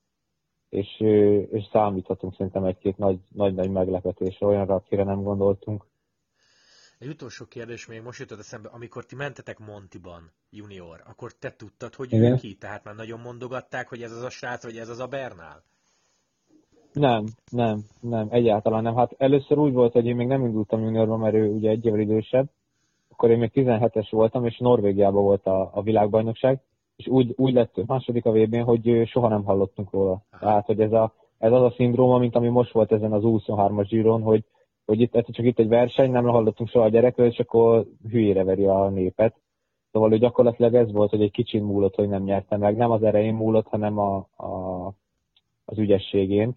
és, 0.69 0.99
és 1.51 1.63
számíthatunk 1.71 2.35
szerintem 2.35 2.63
egy-két 2.63 2.97
nagy-nagy 3.33 3.69
meglepetésre, 3.69 4.47
olyanra, 4.47 4.75
akire 4.75 5.03
nem 5.03 5.23
gondoltunk. 5.23 5.85
Egy 6.99 7.07
utolsó 7.07 7.45
kérdés 7.45 7.85
még 7.85 8.01
most 8.01 8.19
jutott 8.19 8.39
eszembe, 8.39 8.69
amikor 8.69 9.05
ti 9.05 9.15
mentetek 9.15 9.59
Montiban, 9.59 10.31
junior, 10.49 11.03
akkor 11.07 11.31
te 11.31 11.55
tudtad, 11.55 11.95
hogy 11.95 12.13
Igen. 12.13 12.31
ő 12.31 12.35
ki? 12.35 12.55
Tehát 12.55 12.83
már 12.83 12.95
nagyon 12.95 13.19
mondogatták, 13.19 13.87
hogy 13.87 14.01
ez 14.01 14.11
az 14.11 14.21
a 14.21 14.29
srác, 14.29 14.63
vagy 14.63 14.77
ez 14.77 14.89
az 14.89 14.99
a 14.99 15.07
Bernál? 15.07 15.63
Nem, 16.93 17.25
nem, 17.51 17.83
nem, 17.99 18.27
egyáltalán 18.29 18.83
nem. 18.83 18.95
Hát 18.95 19.15
először 19.17 19.57
úgy 19.57 19.73
volt, 19.73 19.91
hogy 19.91 20.05
én 20.05 20.15
még 20.15 20.27
nem 20.27 20.45
indultam 20.45 20.81
juniorba, 20.81 21.17
mert 21.17 21.35
ő 21.35 21.47
ugye 21.47 21.69
egy 21.69 21.85
évvel 21.85 21.99
idősebb, 21.99 22.49
akkor 23.09 23.29
én 23.29 23.37
még 23.37 23.51
17-es 23.53 24.07
voltam, 24.09 24.45
és 24.45 24.57
Norvégiában 24.57 25.23
volt 25.23 25.45
a, 25.45 25.69
a 25.73 25.81
világbajnokság, 25.81 26.59
és 26.95 27.07
úgy, 27.07 27.33
úgy 27.35 27.53
lett 27.53 27.85
második 27.85 28.25
a 28.25 28.31
vb 28.31 28.55
hogy 28.55 29.07
soha 29.07 29.27
nem 29.27 29.43
hallottunk 29.43 29.91
róla. 29.91 30.21
Aha. 30.31 30.45
Tehát, 30.45 30.65
hogy 30.65 30.79
ez, 30.79 30.91
a, 30.91 31.13
ez 31.37 31.51
az 31.51 31.61
a 31.61 31.73
szindróma, 31.75 32.17
mint 32.17 32.35
ami 32.35 32.47
most 32.47 32.71
volt 32.71 32.91
ezen 32.91 33.11
az 33.11 33.21
23-as 33.25 33.87
zsíron, 33.87 34.21
hogy 34.21 34.43
hogy 34.87 35.01
itt, 35.01 35.11
csak 35.11 35.45
itt 35.45 35.59
egy 35.59 35.67
verseny, 35.67 36.11
nem 36.11 36.25
hallottunk 36.25 36.69
soha 36.69 36.85
a 36.85 36.89
gyerekről, 36.89 37.27
és 37.27 37.39
akkor 37.39 37.85
hülyére 38.09 38.43
veri 38.43 38.65
a 38.65 38.89
népet. 38.89 39.35
Szóval 39.91 40.09
hogy 40.09 40.19
gyakorlatilag 40.19 40.75
ez 40.75 40.91
volt, 40.91 41.09
hogy 41.09 41.21
egy 41.21 41.31
kicsin 41.31 41.63
múlott, 41.63 41.95
hogy 41.95 42.07
nem 42.07 42.23
nyerte 42.23 42.57
meg. 42.57 42.75
Nem 42.75 42.91
az 42.91 43.03
erején 43.03 43.33
múlott, 43.33 43.67
hanem 43.67 43.97
a, 43.97 44.15
a, 44.35 44.87
az 45.65 45.77
ügyességén. 45.77 46.55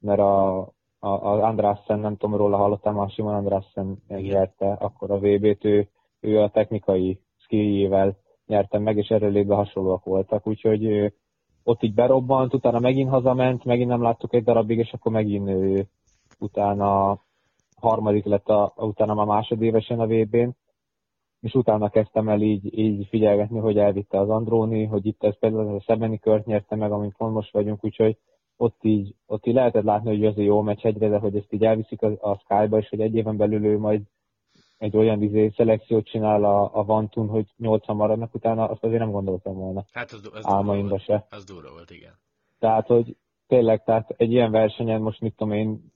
Mert 0.00 0.18
a, 0.18 0.58
a, 0.98 1.08
a 1.08 1.42
Andrássen, 1.42 1.98
nem 1.98 2.16
tudom 2.16 2.36
róla 2.36 2.56
hallottam, 2.56 2.98
a 2.98 3.08
Simon 3.08 3.34
Andrássen 3.34 4.02
nyerte 4.08 4.72
akkor 4.72 5.10
a 5.10 5.18
VB-t, 5.18 5.64
ő, 5.64 5.88
ő 6.20 6.40
a 6.40 6.50
technikai 6.50 7.20
skilljével 7.36 8.16
nyerte 8.46 8.78
meg, 8.78 8.96
és 8.96 9.08
erőlétben 9.08 9.56
hasonlóak 9.56 10.04
voltak, 10.04 10.46
úgyhogy 10.46 10.84
ő, 10.84 11.14
ott 11.64 11.82
így 11.82 11.94
berobbant, 11.94 12.54
utána 12.54 12.78
megint 12.78 13.10
hazament, 13.10 13.64
megint 13.64 13.88
nem 13.88 14.02
láttuk 14.02 14.34
egy 14.34 14.44
darabig, 14.44 14.78
és 14.78 14.92
akkor 14.92 15.12
megint 15.12 15.48
ő, 15.48 15.86
utána 16.38 17.20
harmadik 17.80 18.24
lett 18.24 18.48
a, 18.48 18.72
utána 18.76 19.14
már 19.14 19.26
másodévesen 19.26 20.00
a 20.00 20.06
VB-n, 20.06 20.48
és 21.40 21.54
utána 21.54 21.88
kezdtem 21.88 22.28
el 22.28 22.40
így, 22.40 22.78
így 22.78 23.06
figyelgetni, 23.06 23.58
hogy 23.58 23.78
elvitte 23.78 24.18
az 24.18 24.28
Andróni, 24.28 24.84
hogy 24.84 25.06
itt 25.06 25.22
ez 25.22 25.38
például 25.38 25.74
a 25.74 25.82
Szebeni 25.86 26.18
kört 26.18 26.46
nyerte 26.46 26.76
meg, 26.76 26.92
amit 26.92 27.16
pont 27.16 27.34
most 27.34 27.52
vagyunk, 27.52 27.84
úgyhogy 27.84 28.16
ott 28.56 28.78
így, 28.82 29.14
ott 29.26 29.46
így 29.46 29.54
lehetett 29.54 29.84
látni, 29.84 30.08
hogy 30.08 30.26
az 30.26 30.38
egy 30.38 30.44
jó 30.44 30.60
meccs 30.60 30.84
egyre, 30.84 31.08
de 31.08 31.18
hogy 31.18 31.36
ezt 31.36 31.52
így 31.52 31.64
elviszik 31.64 32.02
a, 32.02 32.30
a 32.30 32.38
Sky-ba, 32.38 32.78
és 32.78 32.88
hogy 32.88 33.00
egy 33.00 33.14
éven 33.14 33.36
belül 33.36 33.64
ő 33.64 33.78
majd 33.78 34.02
egy 34.78 34.96
olyan 34.96 35.22
izé, 35.22 35.52
szelekciót 35.56 36.06
csinál 36.06 36.44
a, 36.44 36.70
a 36.72 36.84
Vantun, 36.84 37.28
hogy 37.28 37.46
nyolcan 37.56 37.96
maradnak 37.96 38.34
utána, 38.34 38.68
azt 38.68 38.84
azért 38.84 39.00
nem 39.00 39.10
gondoltam 39.10 39.54
volna. 39.54 39.84
Hát 39.92 40.12
az, 40.12 40.30
az 40.32 40.46
álmaimba 40.46 40.98
se. 40.98 41.26
Az 41.30 41.44
durva 41.44 41.70
volt, 41.70 41.90
igen. 41.90 42.12
Tehát, 42.58 42.86
hogy 42.86 43.16
tényleg, 43.46 43.84
tehát 43.84 44.14
egy 44.16 44.32
ilyen 44.32 44.50
versenyen 44.50 45.00
most 45.00 45.20
mit 45.20 45.36
tudom 45.36 45.52
én, 45.52 45.92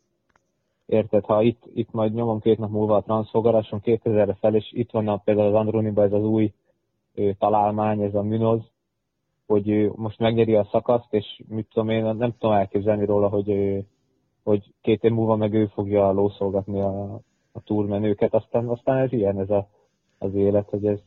Érted, 0.87 1.25
ha 1.25 1.43
itt, 1.43 1.63
itt 1.75 1.93
majd 1.93 2.15
nyomom 2.15 2.41
két 2.41 2.59
nap 2.59 2.71
múlva 2.71 2.97
a 2.97 3.03
transfogaráson 3.03 3.81
2000-re 3.85 4.35
fel, 4.35 4.55
és 4.55 4.73
itt 4.73 4.91
van 4.91 5.23
például 5.25 5.47
az 5.47 5.55
Androniba 5.55 6.03
ez 6.03 6.13
az 6.13 6.25
új 6.25 6.53
ő, 7.15 7.33
találmány, 7.39 8.03
ez 8.03 8.15
a 8.15 8.23
Minoz, 8.23 8.61
hogy 9.47 9.69
ő 9.69 9.93
most 9.95 10.19
megnyeri 10.19 10.55
a 10.55 10.69
szakaszt, 10.71 11.13
és 11.15 11.43
mit 11.49 11.69
tudom 11.73 11.89
én, 11.89 12.03
nem 12.03 12.35
tudom 12.39 12.57
elképzelni 12.57 13.05
róla, 13.05 13.29
hogy, 13.29 13.49
ő, 13.49 13.87
hogy 14.43 14.73
két 14.81 15.05
év 15.05 15.13
múlva 15.13 15.37
meg 15.37 15.55
ő 15.55 15.67
fogja 15.67 16.11
lószolgatni 16.11 16.81
a, 16.81 17.21
a 17.53 17.61
túrmenőket, 17.65 18.35
aztán, 18.35 18.69
aztán 18.69 18.97
ez 18.97 19.13
ilyen 19.13 19.39
ez 19.39 19.51
a, 19.51 19.69
az 20.19 20.35
élet, 20.35 20.69
hogy 20.69 20.87
ez 20.87 21.01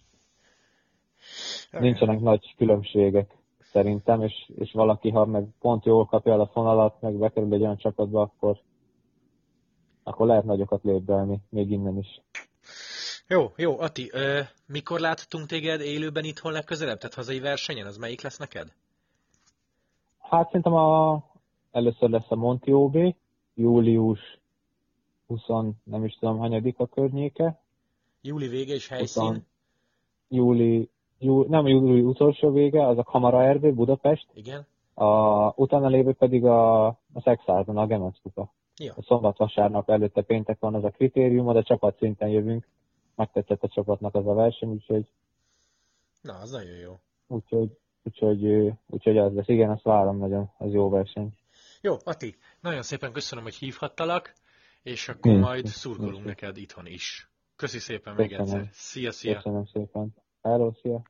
nincsenek 1.71 2.19
nagy 2.19 2.53
különbségek 2.57 3.37
szerintem, 3.71 4.21
és, 4.21 4.51
és 4.55 4.71
valaki, 4.71 5.09
ha 5.09 5.25
meg 5.25 5.47
pont 5.59 5.85
jól 5.85 6.05
kapja 6.05 6.31
el 6.31 6.39
a 6.39 6.47
fonalat, 6.47 7.01
meg 7.01 7.13
bekerül 7.13 7.53
egy 7.53 7.61
olyan 7.61 7.77
csapatba, 7.77 8.21
akkor, 8.21 8.57
akkor 10.07 10.27
lehet 10.27 10.43
nagyokat 10.43 10.83
lépdelni, 10.83 11.39
még 11.49 11.71
innen 11.71 11.97
is. 11.97 12.21
Jó, 13.27 13.51
jó, 13.55 13.79
Ati, 13.79 14.09
ö, 14.13 14.39
mikor 14.65 14.99
láthatunk 14.99 15.45
téged 15.45 15.81
élőben 15.81 16.23
itthon 16.23 16.51
legközelebb? 16.51 16.97
Tehát 16.97 17.15
hazai 17.15 17.39
versenyen, 17.39 17.85
az 17.85 17.97
melyik 17.97 18.21
lesz 18.21 18.37
neked? 18.37 18.73
Hát 20.19 20.45
szerintem 20.45 20.73
a, 20.73 21.23
először 21.71 22.09
lesz 22.09 22.25
a 22.31 22.35
Monti 22.35 22.71
OB, 22.71 22.97
július 23.53 24.39
20, 25.27 25.41
nem 25.83 26.03
is 26.03 26.17
tudom, 26.19 26.37
hanyadik 26.37 26.79
a 26.79 26.87
környéke. 26.87 27.61
Júli 28.21 28.47
vége 28.47 28.73
és 28.73 28.87
helyszín? 28.87 29.23
20, 29.23 29.37
júli, 30.27 30.89
jú, 31.19 31.41
nem 31.47 31.67
júli 31.67 32.01
utolsó 32.01 32.51
vége, 32.51 32.87
az 32.87 32.97
a 32.97 33.03
Kamara 33.03 33.51
RB, 33.51 33.73
Budapest. 33.73 34.27
Igen. 34.33 34.65
A, 34.93 35.07
utána 35.55 35.87
lévő 35.87 36.13
pedig 36.13 36.45
a, 36.45 36.85
a 36.87 37.21
Szexárdon, 37.23 37.77
a 37.77 37.85
Gemenc 37.85 38.21
kupa. 38.21 38.55
Ja. 38.77 38.93
A 38.95 39.01
szombat, 39.01 39.37
vasárnap, 39.37 39.89
előtte 39.89 40.21
péntek 40.21 40.59
van 40.59 40.75
az 40.75 40.83
a 40.83 40.89
kritérium, 40.89 41.53
de 41.53 41.61
csapat 41.61 41.97
szinten 41.97 42.29
jövünk. 42.29 42.67
Megtetszett 43.15 43.63
a 43.63 43.67
csapatnak 43.67 44.15
az 44.15 44.27
a 44.27 44.33
verseny, 44.33 44.69
úgyhogy... 44.69 45.07
Na, 46.21 46.33
az 46.33 46.51
nagyon 46.51 46.77
jó. 46.77 46.99
Úgyhogy, 47.27 47.77
úgyhogy, 48.03 48.73
úgyhogy 48.87 49.17
az 49.17 49.33
lesz. 49.33 49.47
Igen, 49.47 49.69
azt 49.69 49.83
várom 49.83 50.17
nagyon, 50.17 50.51
az 50.57 50.73
jó 50.73 50.89
verseny. 50.89 51.29
Jó, 51.81 51.95
Ati, 52.03 52.35
nagyon 52.59 52.81
szépen 52.81 53.11
köszönöm, 53.11 53.43
hogy 53.43 53.55
hívhattalak, 53.55 54.33
és 54.83 55.09
akkor 55.09 55.31
nincs, 55.31 55.45
majd 55.45 55.65
szurkolunk 55.65 56.13
nincs. 56.13 56.25
neked 56.25 56.57
itthon 56.57 56.85
is. 56.85 57.29
Köszi 57.55 57.79
szépen 57.79 58.15
még 58.15 58.29
köszönöm. 58.29 58.59
egyszer. 58.59 58.69
Szia, 58.73 59.11
szia. 59.11 59.35
Köszönöm 59.35 59.65
szépen. 59.65 60.15
Hello, 60.41 60.71
szia. 60.81 61.01